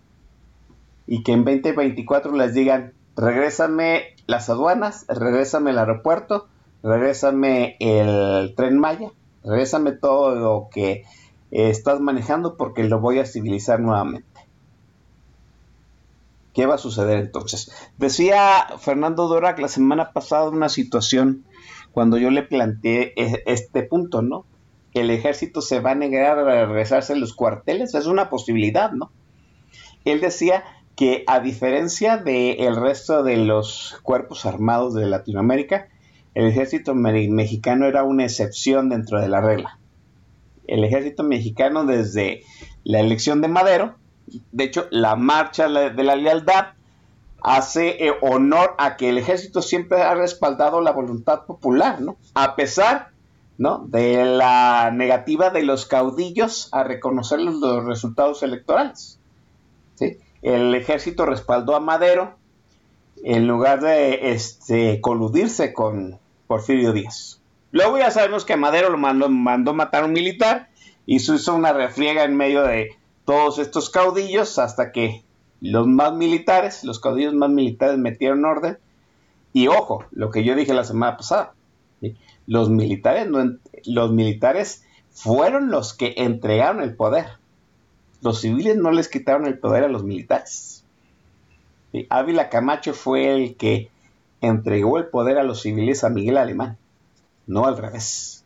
[1.08, 6.48] y que en 2024 les digan, regrésame las aduanas, regrésame el aeropuerto,
[6.84, 9.10] regrésame el tren Maya,
[9.44, 14.31] regrésame todo lo que eh, estás manejando porque lo voy a civilizar nuevamente.
[16.54, 17.72] ¿Qué va a suceder entonces?
[17.98, 21.46] Decía Fernando Dorak la semana pasada una situación
[21.92, 24.46] cuando yo le planteé e- este punto, ¿no?
[24.94, 28.92] Que el ejército se va a negar a regresarse a los cuarteles, es una posibilidad,
[28.92, 29.12] ¿no?
[30.04, 30.64] Él decía
[30.98, 35.88] que a diferencia del resto de los cuerpos armados de Latinoamérica,
[36.34, 39.80] el ejército me- mexicano era una excepción dentro de la regla.
[40.68, 42.44] El ejército mexicano desde
[42.84, 43.96] la elección de Madero,
[44.52, 46.74] de hecho la marcha de la lealtad,
[47.42, 52.18] hace eh, honor a que el ejército siempre ha respaldado la voluntad popular, ¿no?
[52.36, 53.10] A pesar,
[53.58, 53.86] ¿no?
[53.88, 59.18] De la negativa de los caudillos a reconocer los, resultados electorales.
[60.42, 62.34] El ejército respaldó a Madero
[63.24, 66.18] en lugar de este, coludirse con
[66.48, 67.40] Porfirio Díaz.
[67.72, 70.70] Luego ya sabemos que Madero lo mandó, mandó matar a un militar
[71.06, 75.24] y se hizo una refriega en medio de todos estos caudillos hasta que
[75.62, 78.78] los más militares, los caudillos más militares metieron orden.
[79.54, 81.54] Y ojo, lo que yo dije la semana pasada,
[82.48, 87.28] los militares, no los militares fueron los que entregaron el poder.
[88.22, 90.84] Los civiles no les quitaron el poder a los militares.
[92.10, 93.90] Ávila Camacho fue el que
[94.40, 96.78] entregó el poder a los civiles a Miguel Alemán,
[97.48, 98.41] no al revés.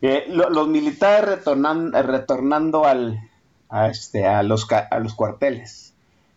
[0.00, 3.18] Lo- los militares retornan- retornando al,
[3.68, 5.92] a, este, a, los, a los cuarteles.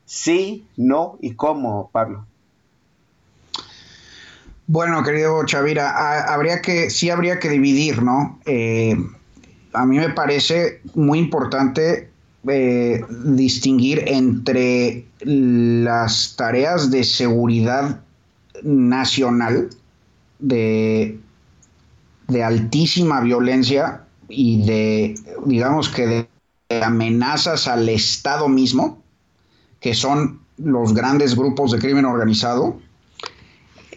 [0.06, 2.26] Sí, no y cómo, Pablo.
[4.68, 8.40] Bueno, querido Chavira, ha- habría que, sí habría que dividir, ¿no?
[8.45, 8.95] Eh,
[9.73, 12.10] a mí me parece muy importante
[12.48, 17.99] eh, distinguir entre las tareas de seguridad
[18.64, 19.69] nacional,
[20.40, 21.19] de,
[22.30, 25.15] de altísima violencia y de,
[25.45, 26.30] digamos que de,
[26.81, 29.01] amenazas al Estado mismo,
[29.80, 32.80] que son los grandes grupos de crimen organizado,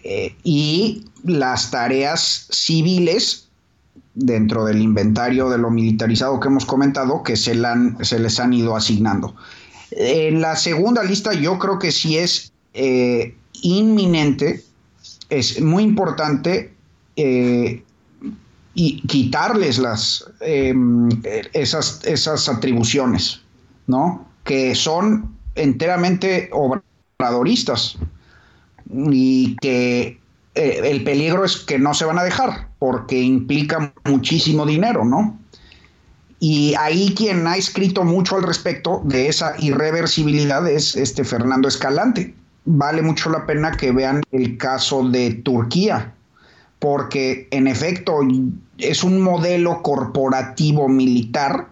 [0.05, 3.49] eh, y las tareas civiles
[4.15, 7.55] dentro del inventario de lo militarizado que hemos comentado que se,
[8.01, 9.35] se les han ido asignando.
[9.91, 14.65] En la segunda lista yo creo que sí es eh, inminente,
[15.29, 16.75] es muy importante
[17.17, 17.85] eh,
[18.75, 20.75] y quitarles las eh,
[21.53, 23.43] esas, esas atribuciones,
[23.87, 24.27] ¿no?
[24.45, 27.99] Que son enteramente obradoristas
[28.91, 30.19] y que
[30.55, 35.39] eh, el peligro es que no se van a dejar porque implica muchísimo dinero, ¿no?
[36.41, 42.35] Y ahí quien ha escrito mucho al respecto de esa irreversibilidad es este Fernando Escalante.
[42.65, 46.13] Vale mucho la pena que vean el caso de Turquía,
[46.83, 48.19] porque en efecto
[48.77, 51.69] es un modelo corporativo militar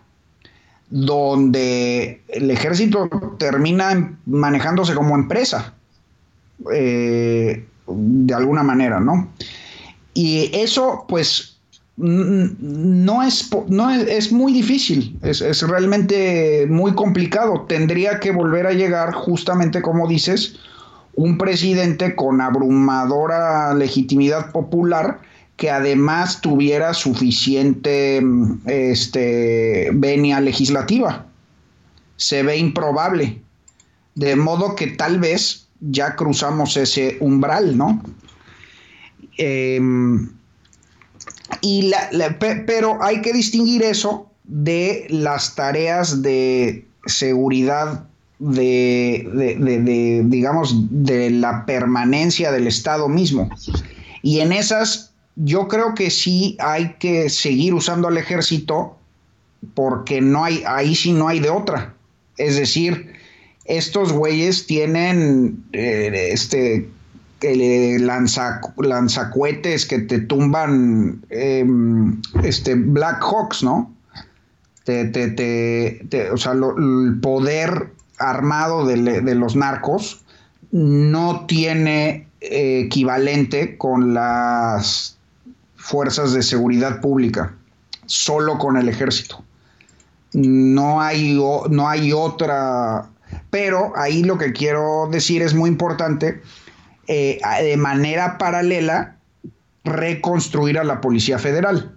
[0.89, 5.75] donde el ejército termina manejándose como empresa,
[6.73, 9.29] eh, de alguna manera, ¿no?
[10.15, 11.59] Y eso, pues,
[11.97, 17.63] no es, no es, es muy difícil, es, es realmente muy complicado.
[17.69, 20.61] Tendría que volver a llegar, justamente como dices,
[21.21, 25.21] un presidente con abrumadora legitimidad popular
[25.57, 31.27] que además tuviera suficiente mm, este, venia legislativa.
[32.17, 33.39] Se ve improbable.
[34.15, 38.03] De modo que tal vez ya cruzamos ese umbral, ¿no?
[39.37, 40.31] Em,
[41.61, 48.05] y la- la- pe- pero hay que distinguir eso de las tareas de seguridad
[48.41, 53.49] de, de- de- digamos, de la permanencia del Estado mismo.
[54.23, 58.97] Y en esas, yo creo que sí hay que seguir usando al ejército
[59.75, 61.95] porque no hay, ahí sí no hay de otra.
[62.39, 63.13] Es decir,
[63.67, 66.89] estos güeyes tienen eh, este
[67.43, 73.95] eh, lanza, lanzacuetes que te tumban em, este Black Hawks, ¿no?
[74.85, 75.29] Te, te,
[76.09, 77.89] te- o sea, el poder
[78.21, 80.23] armado de, los narcos
[80.71, 85.19] no tiene eh, equivalente con las
[85.77, 87.55] fuerzas de seguridad pública,
[88.07, 89.43] solo con el ejército.
[90.33, 91.35] No hay,
[91.71, 93.09] no hay otra,
[93.51, 96.43] pero ahí lo que quiero decir es muy importante,
[97.09, 99.17] eh, de manera paralela,
[99.85, 101.97] reconstruir a la Policía Federal.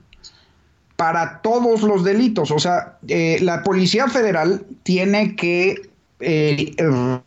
[0.96, 2.52] para todos los delitos.
[2.52, 5.90] O sea, eh, la Policía Federal tiene que
[6.24, 6.76] eh,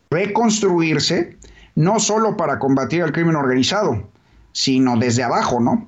[0.09, 1.37] reconstruirse
[1.75, 4.09] no solo para combatir el crimen organizado,
[4.51, 5.87] sino desde abajo, ¿no?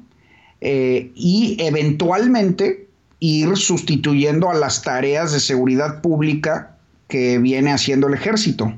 [0.61, 2.87] Eh, y eventualmente
[3.19, 6.77] ir sustituyendo a las tareas de seguridad pública
[7.07, 8.73] que viene haciendo el ejército,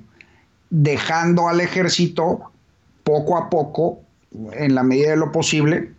[0.70, 2.52] dejando al ejército
[3.04, 4.00] poco a poco,
[4.54, 5.92] en la medida de lo posible,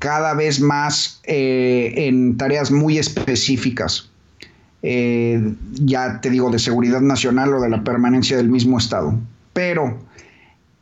[0.00, 4.09] cada vez más eh, en tareas muy específicas.
[4.82, 9.14] Eh, ya te digo, de seguridad nacional o de la permanencia del mismo Estado.
[9.52, 9.98] Pero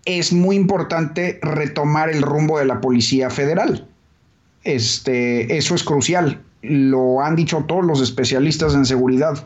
[0.04, 3.86] es muy importante retomar el rumbo de la Policía Federal.
[4.64, 6.40] Este, eso es crucial.
[6.62, 9.44] Lo han dicho todos los especialistas en seguridad.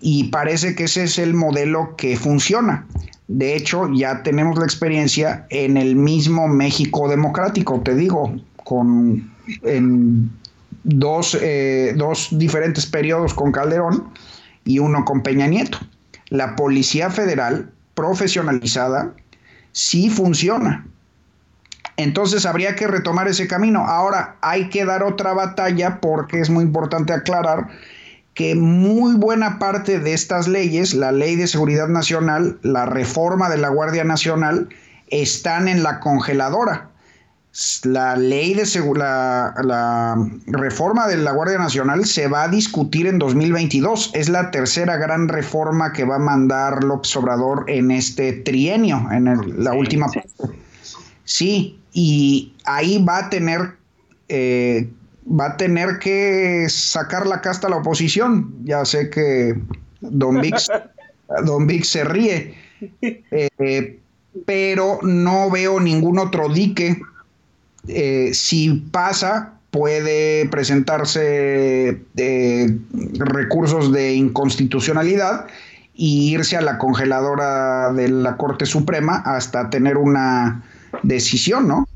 [0.00, 2.86] Y parece que ese es el modelo que funciona.
[3.28, 8.34] De hecho, ya tenemos la experiencia en el mismo México democrático, te digo,
[8.64, 9.30] con
[10.84, 14.12] dos, eh, dos diferentes periodos con Calderón
[14.64, 15.78] y uno con Peña Nieto.
[16.28, 19.12] La Policía Federal profesionalizada
[19.72, 20.86] sí funciona.
[21.96, 23.84] Entonces habría que retomar ese camino.
[23.84, 27.68] Ahora hay que dar otra batalla porque es muy importante aclarar
[28.34, 33.58] que muy buena parte de estas leyes, la ley de seguridad nacional, la reforma de
[33.58, 34.68] la Guardia Nacional,
[35.08, 36.89] están en la congeladora
[37.84, 38.64] la ley de
[38.94, 44.12] la, reforma de la Guardia Nacional se va a discutir en 2022.
[44.14, 49.64] Es la tercera gran reforma que va a mandar López Obrador en este trienio, en
[49.64, 50.06] la última.
[51.24, 53.74] Sí, y ahí va a tener,
[54.28, 54.88] eh,
[55.26, 58.54] va a tener que sacar la casta a la oposición.
[58.64, 59.60] Ya sé que
[60.00, 60.70] Don Vix,
[61.44, 62.54] Don Vix se ríe,
[63.02, 63.98] eh,
[64.46, 67.02] pero no veo ningún otro dique
[67.88, 72.78] eh, si pasa, puede presentarse eh,
[73.14, 75.46] recursos de inconstitucionalidad
[75.94, 80.64] y irse a la congeladora de la Corte Suprema hasta tener una
[81.02, 81.86] decisión, ¿no?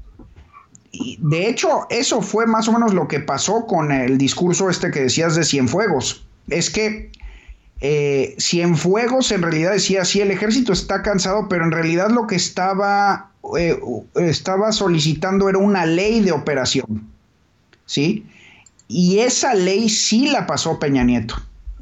[1.18, 5.00] De hecho, eso fue más o menos lo que pasó con el discurso este que
[5.00, 6.24] decías de Cienfuegos.
[6.48, 7.10] Es que
[7.80, 12.36] eh, Cienfuegos en realidad decía, sí, el ejército está cansado, pero en realidad lo que
[12.36, 13.78] estaba eh,
[14.16, 17.08] estaba solicitando era una ley de operación,
[17.86, 18.26] ¿sí?
[18.88, 21.36] Y esa ley sí la pasó Peña Nieto.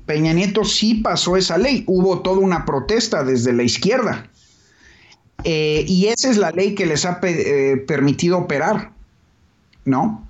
[0.06, 1.84] Peña Nieto sí pasó esa ley.
[1.86, 4.28] Hubo toda una protesta desde la izquierda.
[5.44, 8.92] Eh, y esa es la ley que les ha eh, permitido operar,
[9.84, 10.26] ¿no?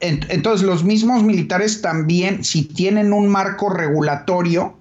[0.00, 4.74] entonces, los mismos militares también, si tienen un marco regulatorio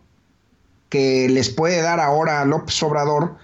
[0.90, 3.38] que les puede dar ahora a López Obrador,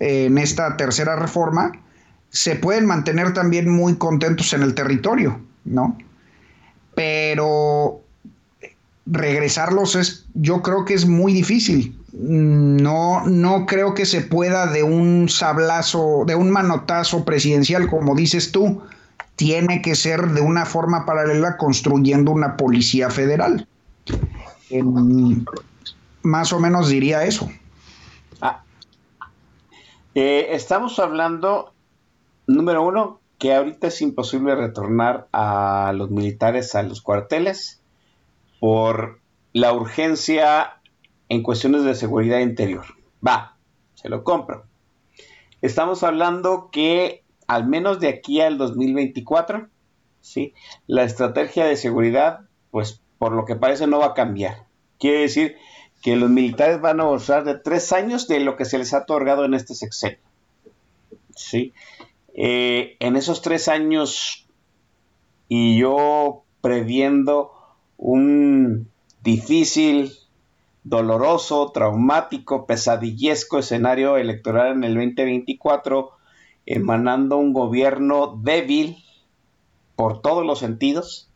[0.00, 1.72] en esta tercera reforma,
[2.30, 5.96] se pueden mantener también muy contentos en el territorio, ¿no?
[6.94, 8.02] Pero
[9.06, 11.96] regresarlos es, yo creo que es muy difícil.
[12.12, 18.52] No, no creo que se pueda de un sablazo, de un manotazo presidencial, como dices
[18.52, 18.82] tú.
[19.36, 23.68] Tiene que ser de una forma paralela construyendo una policía federal.
[26.22, 27.48] más o menos diría eso.
[30.20, 31.72] Eh, estamos hablando,
[32.48, 37.80] número uno, que ahorita es imposible retornar a los militares a los cuarteles
[38.58, 39.20] por
[39.52, 40.80] la urgencia
[41.28, 42.84] en cuestiones de seguridad interior.
[43.24, 43.58] Va,
[43.94, 44.64] se lo compro.
[45.62, 49.68] Estamos hablando que al menos de aquí al 2024,
[50.20, 50.52] ¿sí?
[50.88, 52.40] la estrategia de seguridad,
[52.72, 54.66] pues por lo que parece no va a cambiar.
[54.98, 55.56] Quiere decir
[56.02, 58.98] que los militares van a usar de tres años de lo que se les ha
[58.98, 60.18] otorgado en este sexenio.
[61.34, 61.72] ¿Sí?
[62.34, 64.46] Eh, en esos tres años
[65.48, 67.52] y yo previendo
[67.96, 68.88] un
[69.22, 70.12] difícil,
[70.84, 76.10] doloroso, traumático, pesadillesco escenario electoral en el 2024,
[76.66, 78.98] emanando un gobierno débil
[79.96, 81.28] por todos los sentidos,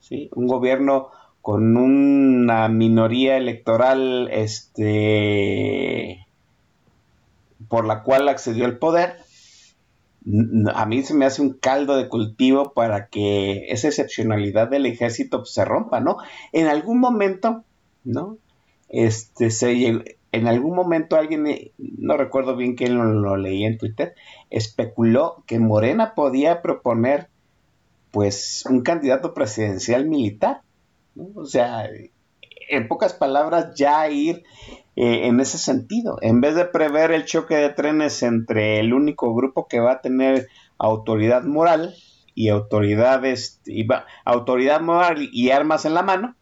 [0.00, 0.30] ¿sí?
[0.34, 1.10] un gobierno
[1.44, 6.26] con una minoría electoral este
[7.68, 9.18] por la cual accedió al poder
[10.74, 15.40] a mí se me hace un caldo de cultivo para que esa excepcionalidad del ejército
[15.40, 16.16] pues, se rompa, ¿no?
[16.52, 17.62] En algún momento,
[18.04, 18.38] ¿no?
[18.88, 21.46] Este, se, en algún momento alguien,
[21.76, 24.14] no recuerdo bien quién lo, lo leí en Twitter,
[24.48, 27.28] especuló que Morena podía proponer,
[28.12, 30.62] pues, un candidato presidencial militar,
[31.16, 31.88] o sea,
[32.68, 34.44] en pocas palabras, ya ir
[34.96, 36.18] eh, en ese sentido.
[36.20, 40.00] En vez de prever el choque de trenes entre el único grupo que va a
[40.00, 41.94] tener autoridad moral
[42.34, 43.86] y autoridades, y
[44.24, 46.34] autoridad moral y armas en la mano,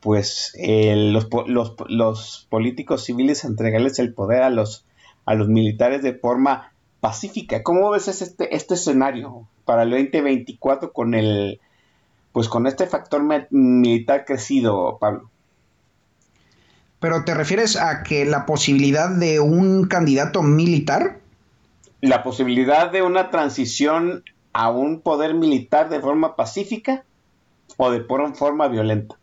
[0.00, 4.86] pues eh, los, los, los, políticos civiles entregarles el poder a los,
[5.26, 7.62] a los militares de forma pacífica.
[7.62, 11.60] ¿Cómo ves este, este escenario para el 2024 con el
[12.32, 15.30] pues con este factor militar crecido, Pablo?
[17.00, 21.18] Pero te refieres a que la posibilidad de un candidato militar?
[22.00, 27.04] La posibilidad de una transición a un poder militar de forma pacífica
[27.76, 29.16] o de forma violenta.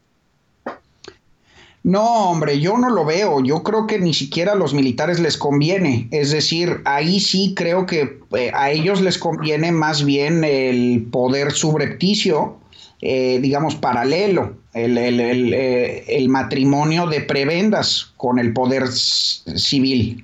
[1.88, 3.42] No, hombre, yo no lo veo.
[3.42, 6.10] Yo creo que ni siquiera a los militares les conviene.
[6.12, 11.54] Es decir, ahí sí creo que eh, a ellos les conviene más bien el poder
[11.54, 12.58] subrepticio,
[13.02, 20.24] eh, digamos, paralelo, el, eh, el, matrimonio de prebendas con el poder civil.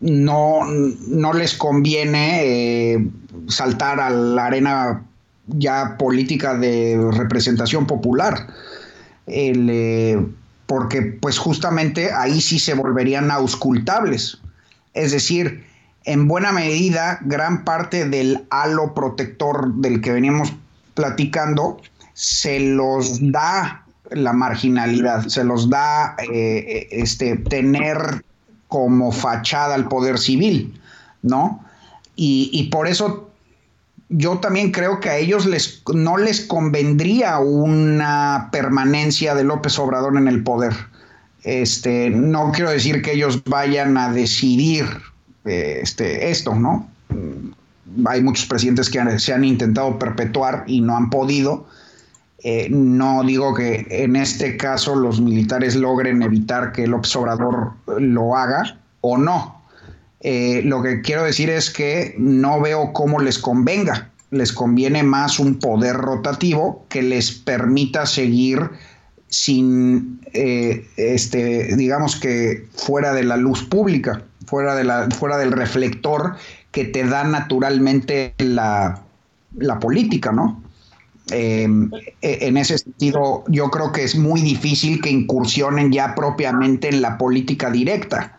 [0.00, 3.08] no, no les conviene
[3.48, 5.02] saltar a la arena
[5.46, 8.46] ya política de representación popular
[9.26, 10.26] el, eh,
[10.66, 14.38] porque pues justamente ahí sí se volverían auscultables.
[14.94, 15.64] Es decir,
[16.04, 20.52] en buena medida, gran parte del halo protector del que veníamos
[20.96, 21.80] platicando
[22.14, 28.24] se los da la marginalidad, se los da eh, este, tener
[28.66, 30.80] como fachada al poder civil,
[31.22, 31.64] ¿no?
[32.16, 33.30] Y, y por eso
[34.08, 40.16] yo también creo que a ellos les, no les convendría una permanencia de López Obrador
[40.16, 40.74] en el poder.
[41.42, 44.86] Este, no quiero decir que ellos vayan a decidir
[45.44, 46.88] este, esto, ¿no?
[48.06, 51.66] Hay muchos presidentes que se han intentado perpetuar y no han podido.
[52.42, 58.36] Eh, no digo que en este caso los militares logren evitar que López Obrador lo
[58.36, 59.56] haga o no,
[60.20, 64.10] eh, lo que quiero decir es que no veo cómo les convenga.
[64.30, 68.70] Les conviene más un poder rotativo que les permita seguir
[69.28, 75.52] sin, eh, este, digamos que fuera de la luz pública, fuera, de la, fuera del
[75.52, 76.36] reflector
[76.76, 79.02] que te da naturalmente la,
[79.80, 80.62] política, ¿no?
[81.30, 81.90] Em,
[82.20, 87.00] e, en ese sentido, yo creo que es muy difícil que incursionen ya propiamente en
[87.00, 88.38] la política directa.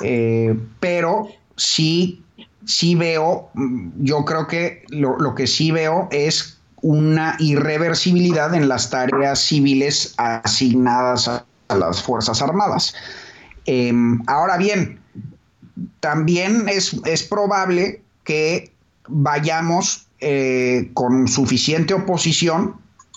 [0.00, 2.24] Eh, pero sí,
[2.64, 3.50] sí veo,
[3.98, 11.28] yo creo que lo, que sí veo es una irreversibilidad en las tareas civiles asignadas
[11.28, 12.94] a, las Fuerzas Armadas.
[13.66, 15.03] Em, ahora bien,
[16.04, 18.70] también es, es probable que
[19.08, 22.74] vayamos eh, con suficiente oposición,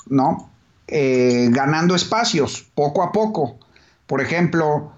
[0.08, 0.50] ¿no?
[0.88, 3.58] Eh, ganando espacios poco a poco.
[4.06, 4.94] Por ejemplo,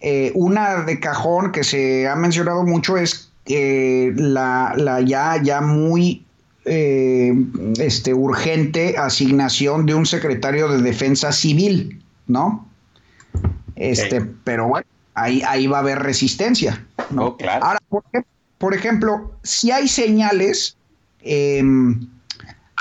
[0.00, 4.74] eh, una de cajón que se ha mencionado mucho es eh, la,
[5.04, 6.24] ya, ya muy
[6.64, 12.66] este, urgente asignación de un secretario de defensa civil, ¿no?
[13.76, 16.87] Este, pero bueno, ahí, ahí va a haber resistencia.
[17.10, 17.26] ¿No?
[17.26, 17.64] Oh, claro.
[17.64, 17.80] Ahora,
[18.58, 20.76] por, ejemplo, si hay señales,
[21.22, 22.08] em,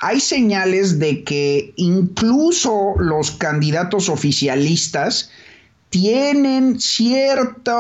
[0.02, 5.32] hay señales de que incluso los candidatos oficialistas
[5.90, 7.74] tienen cierta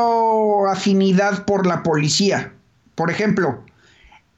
[0.70, 2.54] afinidad por la policía.
[2.96, 3.64] Por ejemplo,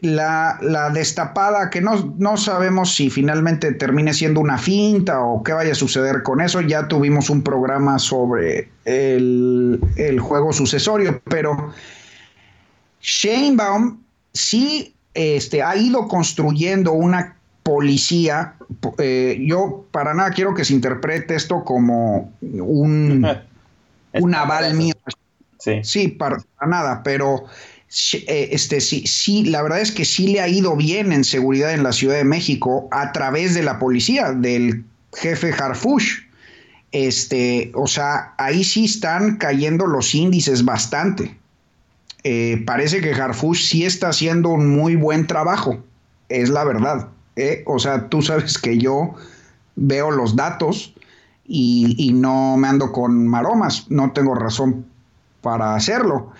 [0.01, 5.73] la, destapada, que no, no, sabemos si finalmente termine siendo una finta o qué vaya
[5.73, 6.61] a suceder con eso.
[6.61, 9.79] Ya tuvimos un programa sobre el,
[10.21, 11.73] juego sucesorio, pero
[13.01, 13.99] Sheinbaum
[14.33, 18.55] sí este, ha ido construyendo una policía.
[18.97, 23.27] Eh, yo para nada quiero que se interprete esto como un
[24.13, 24.95] un aval mío.
[25.83, 26.07] Sí.
[26.07, 27.43] para, nada, pero
[28.13, 31.73] eh, este, sí, sí, la verdad es que sí le ha ido bien en seguridad
[31.73, 36.19] en la Ciudad de México a través de la policía, del jefe Harfush.
[36.91, 41.37] Este, o sea, ahí sí están cayendo los índices bastante.
[42.23, 45.77] Eh, parece que Harfush sí está haciendo un muy buen trabajo,
[46.27, 47.09] es la verdad.
[47.35, 47.63] ¿eh?
[47.65, 49.15] O sea, tú sabes que yo
[49.75, 50.93] veo los datos
[51.45, 54.85] y, no me ando con maromas, no tengo razón
[55.41, 56.31] para hacerlo.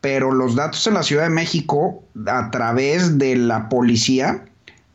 [0.00, 4.44] Pero los datos en la Ciudad de México, a través de la policía,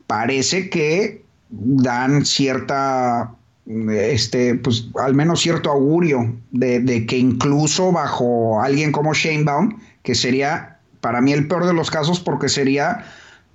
[0.06, 3.34] parece que dan cierta,
[3.66, 10.78] este, pues al menos cierto augurio de, que incluso bajo alguien como Sheinbaum, que sería
[11.00, 13.04] para mí el peor de los casos porque sería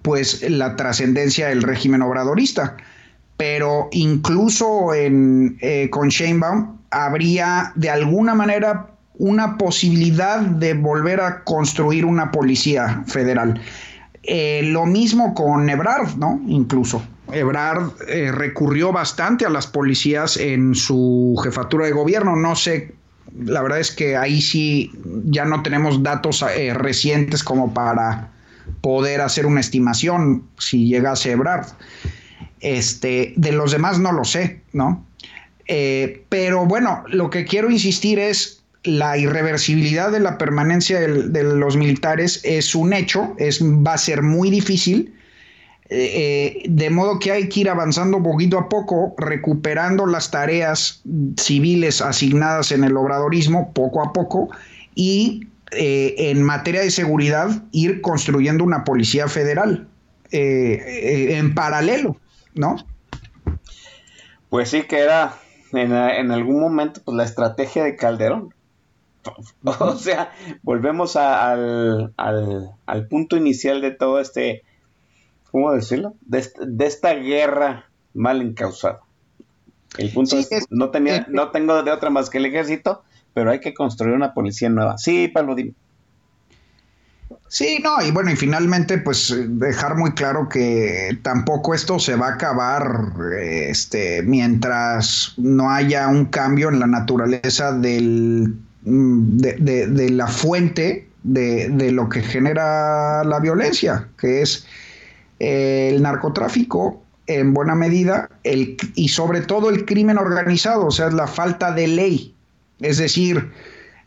[0.01, 2.77] pues la trascendencia del régimen obradorista
[3.37, 8.87] pero incluso en, eh, con Sheinbaum habría de alguna manera
[9.19, 13.59] una posibilidad de volver a construir una policía federal.
[14.23, 16.41] Eh, lo mismo con Ebrard, ¿no?
[16.47, 17.01] Incluso.
[17.31, 22.35] Ebrard eh, recurrió bastante a las policías en su jefatura de gobierno.
[22.35, 22.93] No sé,
[23.39, 24.91] la verdad es que ahí sí
[25.25, 28.31] ya no tenemos datos eh, recientes como para
[28.81, 31.67] poder hacer una estimación si llegase Ebrard.
[32.59, 35.05] Este, de los demás no lo sé, ¿no?
[36.29, 38.57] pero bueno, lo que quiero insistir es
[38.87, 44.21] la irreversibilidad de la permanencia de los militares es un hecho, es, va a ser
[44.21, 45.13] muy difícil,
[45.89, 51.01] eh, eh, de modo que hay que ir avanzando poquito a poco, recuperando las tareas
[51.37, 54.49] civiles asignadas en el obradorismo poco a poco
[54.95, 59.87] y eh, en materia de seguridad ir construyendo una policía federal
[60.29, 62.17] en paralelo,
[62.53, 62.75] ¿no?
[64.49, 65.35] Pues sí que era
[65.71, 68.53] en, en algún momento pues, la estrategia de Calderón
[69.79, 70.31] O sea,
[70.63, 74.63] volvemos al, al, punto inicial de todo este,
[75.51, 76.13] ¿cómo decirlo?
[76.21, 76.45] De,
[76.85, 79.01] esta guerra mal encausada.
[79.97, 83.03] El punto es, no, tenía, no tengo de otra más que el ejército,
[83.33, 84.97] pero hay que construir una policía nueva.
[84.97, 85.73] Sí, Pablo, dime.
[87.49, 92.27] Sí, no, y bueno, y finalmente, pues dejar muy claro que tampoco esto se va
[92.27, 98.53] a acabar este, mientras no haya un cambio en la naturaleza del
[98.87, 104.65] Mm, de, la fuente de, lo que genera la violencia, que es
[105.39, 111.27] el narcotráfico en buena medida el, y sobre todo el crimen organizado, o sea, la
[111.27, 112.35] falta de ley.
[112.79, 113.51] Es decir,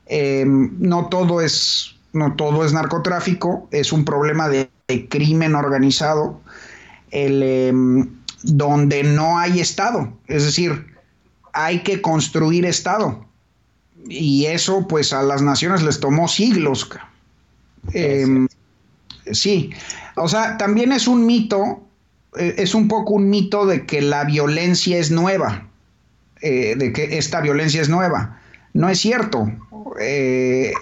[0.07, 4.71] em, no, todo es, no todo es narcotráfico, es un problema de,
[5.09, 6.41] crimen organizado,
[7.13, 8.09] el, em,
[8.43, 10.13] donde no hay Estado.
[10.27, 10.87] Es decir,
[11.53, 13.25] hay que construir Estado
[14.09, 16.89] y eso pues a las naciones les tomó siglos.
[17.93, 18.49] Em,
[19.33, 19.71] sí,
[20.21, 21.83] o sea, también es un mito,
[22.39, 25.69] eh, es un poco un mito de que la violencia es nueva,
[26.43, 28.41] eh, de que esta violencia es nueva.
[28.73, 29.51] No es cierto.
[30.01, 30.73] Eh,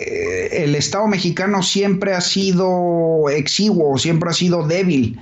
[0.53, 5.19] el Estado mexicano siempre ha sido exiguo, siempre ha sido débil.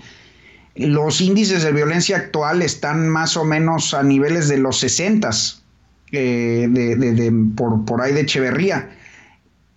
[0.74, 5.30] Los índices de violencia actual están más o menos a niveles de los 60
[6.12, 8.90] eh, de, por, ahí de Echeverría.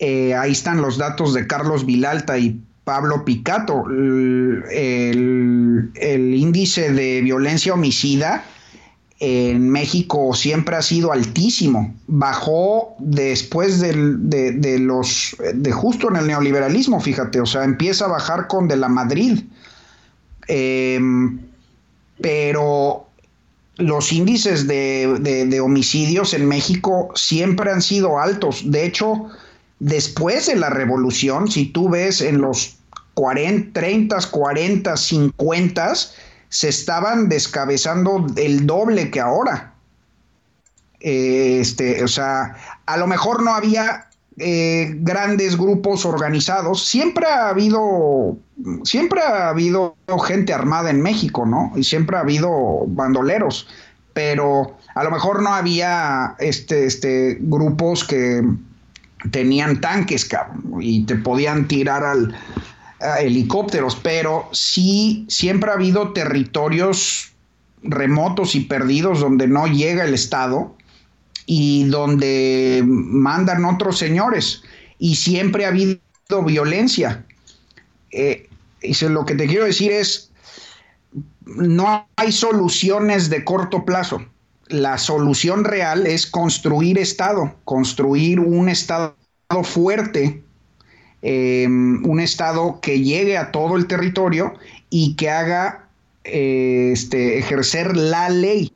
[0.02, 3.86] Ahí están los datos de Carlos Vilalta y Pablo Picato.
[4.72, 5.92] El,
[6.36, 8.44] índice de violencia homicida
[9.20, 11.94] en México siempre ha sido altísimo.
[12.08, 13.94] Bajó después de,
[14.80, 18.90] los de justo en el neoliberalismo, fíjate, o sea, empieza a bajar con de la
[18.90, 19.42] Madrid.
[20.48, 21.42] Em,
[22.20, 23.06] pero
[23.78, 28.64] los índices de, homicidios en México siempre han sido altos.
[28.66, 29.28] De hecho,
[29.78, 32.79] después de la revolución, si tú ves en los
[33.14, 35.94] 40, 30, 40, 50,
[36.50, 39.74] se estaban descabezando el doble que ahora.
[41.00, 42.56] Este, o sea,
[42.86, 46.86] a lo mejor no había eh, grandes grupos organizados.
[46.86, 48.38] Siempre ha habido,
[48.84, 49.96] siempre ha habido
[50.26, 51.72] gente armada en México, ¿no?
[51.76, 53.68] Y siempre ha habido bandoleros,
[54.14, 58.44] pero a lo mejor no había este, este grupos que
[59.32, 60.30] tenían tanques,
[60.80, 62.34] y te podían tirar al
[63.22, 67.32] helicópteros, pero sí siempre ha habido territorios
[67.82, 70.76] remotos y perdidos donde no llega el Estado
[71.46, 74.62] y donde mandan otros señores
[74.98, 76.00] y siempre ha habido
[76.46, 77.26] violencia.
[78.12, 78.48] Eh,
[78.82, 80.32] y lo que te quiero decir es,
[81.46, 84.24] no hay soluciones de corto plazo.
[84.68, 89.16] La solución real es construir Estado, construir un Estado
[89.64, 90.44] fuerte,
[91.22, 94.54] em, un Estado que llegue a todo el territorio
[94.90, 95.86] y que haga
[96.24, 98.74] eh, este, ejercer la ley,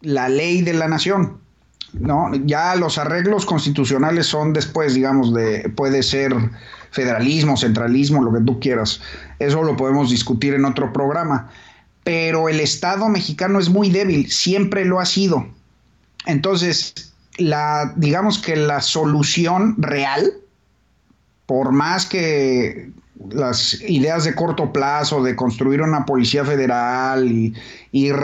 [0.00, 1.38] la ley de la nación.
[1.92, 2.34] ¿no?
[2.44, 6.34] Ya los arreglos constitucionales son después, digamos, de, puede ser
[6.90, 9.00] federalismo, centralismo, lo que tú quieras.
[9.38, 11.50] Eso lo podemos discutir en otro programa.
[12.04, 15.46] Pero el Estado mexicano es muy débil, siempre lo ha sido.
[16.26, 20.32] Entonces, la, digamos que la solución real,
[21.46, 22.90] por más que
[23.30, 27.54] las ideas de corto plazo de construir una policía federal y
[27.92, 28.16] ir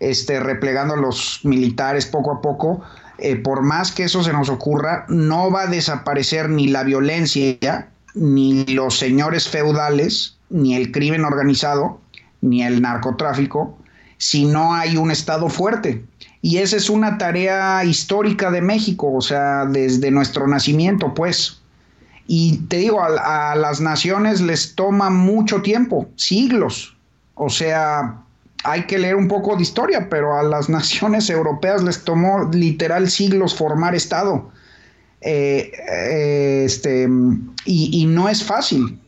[0.00, 2.82] este, replegando a los militares poco a poco,
[3.18, 7.88] eh, por más que eso se nos ocurra, no va a desaparecer ni la violencia,
[8.14, 12.00] ni los señores feudales, ni el crimen organizado,
[12.40, 13.76] ni el narcotráfico,
[14.18, 16.04] si no hay un Estado fuerte.
[16.42, 21.60] Y esa es una tarea histórica de México, o sea, desde nuestro nacimiento, pues.
[22.30, 26.94] Y te digo, a, las naciones les toma mucho tiempo, siglos.
[27.34, 28.20] O sea,
[28.64, 33.08] hay que leer un poco de historia, pero a las naciones europeas les tomó literal
[33.08, 34.50] siglos formar Estado.
[35.22, 37.08] Eh, eh, este,
[37.64, 39.00] y, y, no es fácil.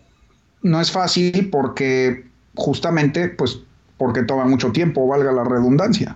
[0.62, 2.24] No es fácil porque
[2.55, 3.60] justamente, pues,
[3.98, 6.14] porque toma mucho tiempo, valga la redundancia.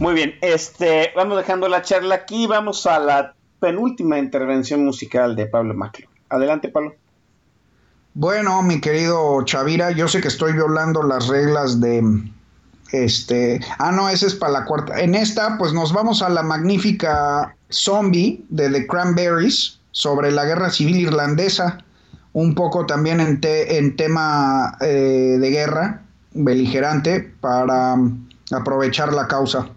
[0.00, 5.46] Muy bien, este, vamos dejando la charla aquí, vamos a la penúltima intervención musical de
[5.46, 6.08] Pablo Maclo.
[6.28, 6.96] Adelante, Pablo.
[8.14, 12.02] Bueno, mi querido Chavira, yo sé que estoy violando las reglas de
[12.90, 13.60] este.
[13.78, 15.00] Ah, no, esa es para la cuarta.
[15.00, 20.68] En esta, pues nos vamos a la magnífica Zombie de The Cranberries sobre la guerra
[20.68, 21.78] civil irlandesa.
[22.32, 26.02] Un poco también en, en tema eh, de guerra
[26.32, 27.94] beligerante para
[28.50, 29.68] aprovechar la causa.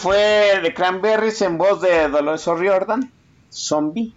[0.00, 3.12] Fue de Cranberries en voz de Dolores O'Riordan,
[3.50, 4.14] Zombie.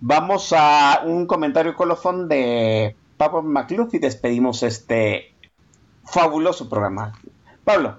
[0.00, 5.34] Vamos a un comentario colofón de Pablo McLuff y despedimos este
[6.04, 7.12] fabuloso programa.
[7.64, 7.98] Pablo.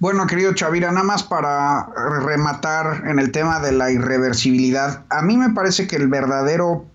[0.00, 1.86] Bueno, querido Chavira, nada más para
[2.24, 5.04] rematar en el tema de la irreversibilidad.
[5.10, 6.86] A mí me parece que el verdadero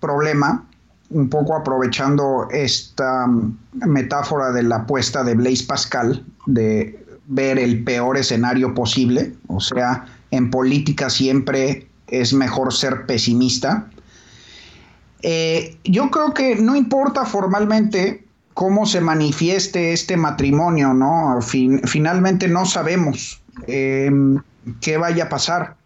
[0.00, 0.64] problema,
[1.10, 3.26] un poco aprovechando esta
[3.74, 10.06] metáfora de la apuesta de Blaise Pascal, de ver el peor escenario posible, o sea,
[10.30, 13.88] en política siempre es mejor ser pesimista.
[15.22, 18.24] Eh, yo creo que no importa formalmente
[18.54, 21.38] cómo se manifieste este matrimonio, ¿no?
[21.40, 24.38] finalmente no sabemos em,
[24.80, 25.76] qué vaya a pasar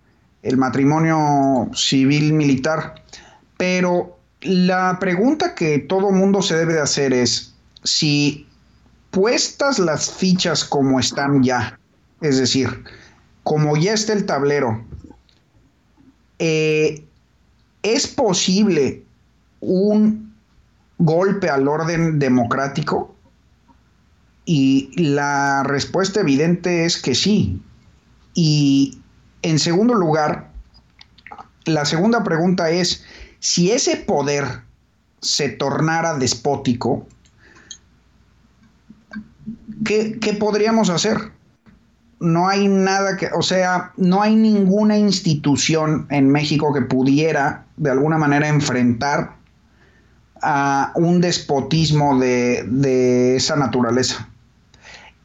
[0.42, 3.02] el matrimonio civil militar,
[3.56, 8.45] pero la pregunta que todo mundo se debe de hacer es si
[9.16, 11.80] puestas las fichas como están ya,
[12.20, 12.84] es decir,
[13.44, 14.84] como ya está el tablero,
[16.38, 17.02] eh,
[17.82, 19.04] ¿es posible
[19.60, 20.34] un
[20.98, 23.16] golpe al orden democrático?
[24.44, 27.62] Y la respuesta evidente es que sí.
[28.34, 28.98] Y
[29.40, 30.50] en segundo lugar,
[31.64, 33.02] la segunda pregunta es,
[33.38, 34.44] si ese poder
[35.22, 37.08] se tornara despótico,
[39.86, 41.16] ¿qué, ¿qué, podríamos hacer?
[42.20, 47.90] No hay nada que, o sea, no hay ninguna institución en México que pudiera de
[47.90, 49.36] alguna manera enfrentar
[50.42, 54.28] a un despotismo de, de esa naturaleza.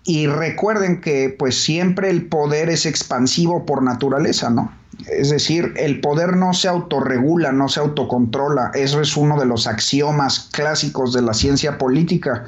[0.04, 4.72] Y recuerden que pues siempre el poder es expansivo por naturaleza, ¿no?
[5.08, 8.72] Es decir, el poder no se autorregula, no se autocontrola.
[8.74, 12.46] Eso es uno de los axiomas clásicos de la ciencia política.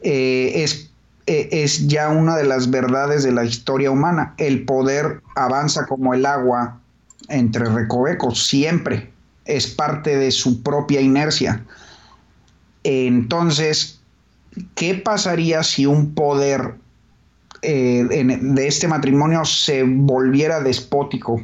[0.00, 0.87] Eh, es,
[1.28, 4.32] eh, es ya una de las verdades de la historia humana.
[4.38, 6.80] El poder avanza como el agua
[7.28, 9.10] entre recovecos, siempre.
[9.44, 11.62] Es parte de su propia inercia.
[12.82, 14.00] Entonces,
[14.74, 16.76] ¿qué pasaría si un poder
[17.60, 18.06] eh,
[18.40, 21.42] de este matrimonio se volviera despótico?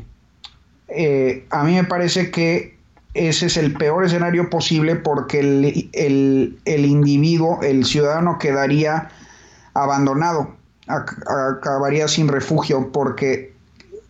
[0.89, 2.79] Eh, a mí me parece que
[3.13, 9.11] ese es el peor escenario posible porque el, individuo, el ciudadano quedaría
[9.75, 10.57] abandonado,
[10.87, 13.55] acabaría sin refugio porque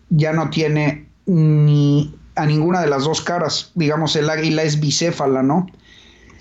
[0.09, 3.71] ya no tiene ni a ninguna de las dos caras.
[3.75, 5.67] Digamos, el águila es bicéfala, ¿no?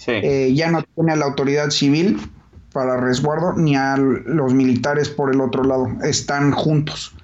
[0.07, 2.21] Eh, ya no tiene a la autoridad civil
[2.73, 5.89] para resguardo ni a los militares por el otro lado.
[6.03, 7.15] Están juntos.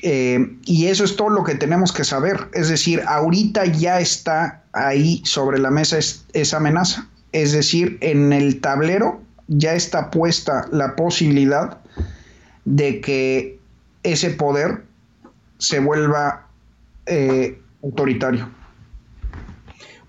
[0.00, 2.48] Eh, y eso es todo lo que tenemos que saber.
[2.54, 5.98] Es decir, ahorita ya está ahí sobre la mesa
[6.32, 7.08] esa amenaza.
[7.32, 11.78] Es decir, en el tablero ya está puesta la posibilidad
[12.64, 13.58] de que
[14.02, 14.84] ese poder
[15.56, 16.46] se vuelva
[17.06, 18.50] eh, autoritario.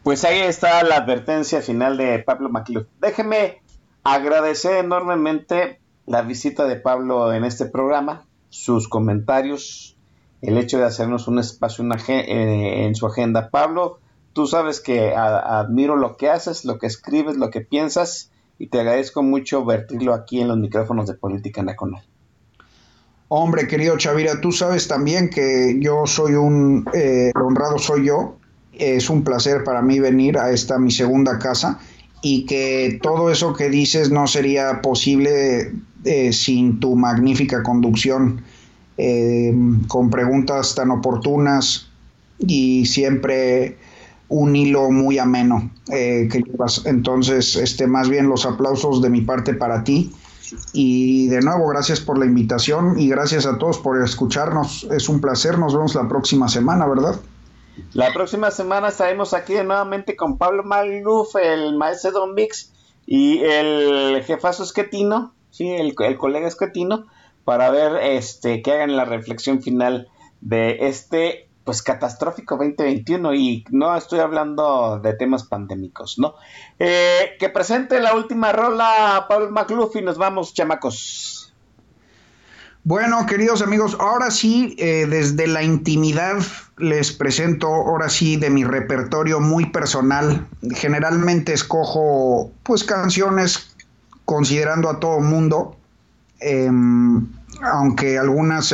[0.03, 2.85] Pues ahí está la advertencia final de Pablo MacLeod.
[3.01, 3.61] Déjeme
[4.03, 9.97] agradecer enormemente la visita de Pablo en este programa, sus comentarios,
[10.41, 13.49] el hecho de hacernos un espacio eh, en su agenda.
[13.49, 13.99] Pablo,
[14.33, 18.81] tú sabes que admiro lo que haces, lo que escribes, lo que piensas y te
[18.81, 22.03] agradezco mucho vertirlo aquí en los micrófonos de Política Nacional.
[23.29, 28.37] Hombre, querido Chavira, tú sabes también que yo soy un eh, honrado, soy yo,
[28.73, 31.79] es un placer para mí venir a esta mi segunda casa
[32.21, 35.71] y que todo eso que dices no sería posible
[36.03, 38.41] eh, sin tu magnífica conducción,
[38.97, 39.53] eh,
[39.87, 41.89] con preguntas tan oportunas
[42.39, 43.77] y siempre
[44.29, 46.85] un hilo muy ameno eh, que llevas.
[46.85, 50.13] Entonces, este, más bien los aplausos de mi parte para ti.
[50.73, 54.87] Y de nuevo, gracias por la invitación y gracias a todos por escucharnos.
[54.91, 55.59] Es un placer.
[55.59, 57.19] Nos vemos la próxima semana, ¿verdad?
[57.93, 62.71] La próxima semana estaremos aquí nuevamente con Pablo Maluf, el maestro Don Vix
[63.05, 67.07] y el jefazo esquetino, sí, el, el, colega esquetino,
[67.45, 70.07] para ver este que hagan la reflexión final
[70.41, 76.33] de este pues catastrófico 2021 y no estoy hablando de temas pandémicos, ¿no?
[76.79, 81.53] Eh, que presente la última rola Pablo McLuff y nos vamos, chamacos.
[82.83, 86.37] Bueno, queridos amigos, ahora sí, eh, desde la intimidad
[86.79, 90.47] les presento, ahora sí, de mi repertorio muy personal.
[90.71, 93.75] Generalmente escojo, pues, canciones
[94.25, 95.77] considerando a todo mundo,
[96.39, 97.27] em,
[97.61, 98.73] aunque algunas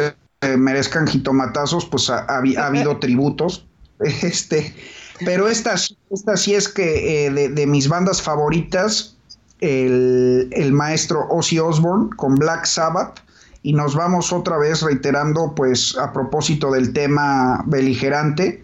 [0.57, 3.65] merezcan jitomatazos, pues ha, habido tributos.
[4.21, 4.75] Este,
[5.23, 5.75] pero esta,
[6.11, 9.15] esta sí es que eh, de, de, mis bandas favoritas,
[9.61, 13.21] el, el maestro Ozzy Osbourne con Black Sabbath
[13.65, 18.63] y nos vamos otra vez reiterando, pues a propósito del tema beligerante,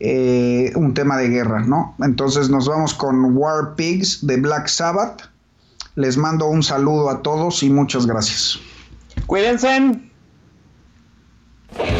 [0.00, 1.94] eh, un tema de guerra, ¿no?
[2.00, 5.30] Entonces nos vamos con War Pigs de Black Sabbath.
[5.94, 8.58] Les mando un saludo a todos y muchas gracias.
[9.26, 10.09] Cuídense.
[11.78, 11.99] Yeah.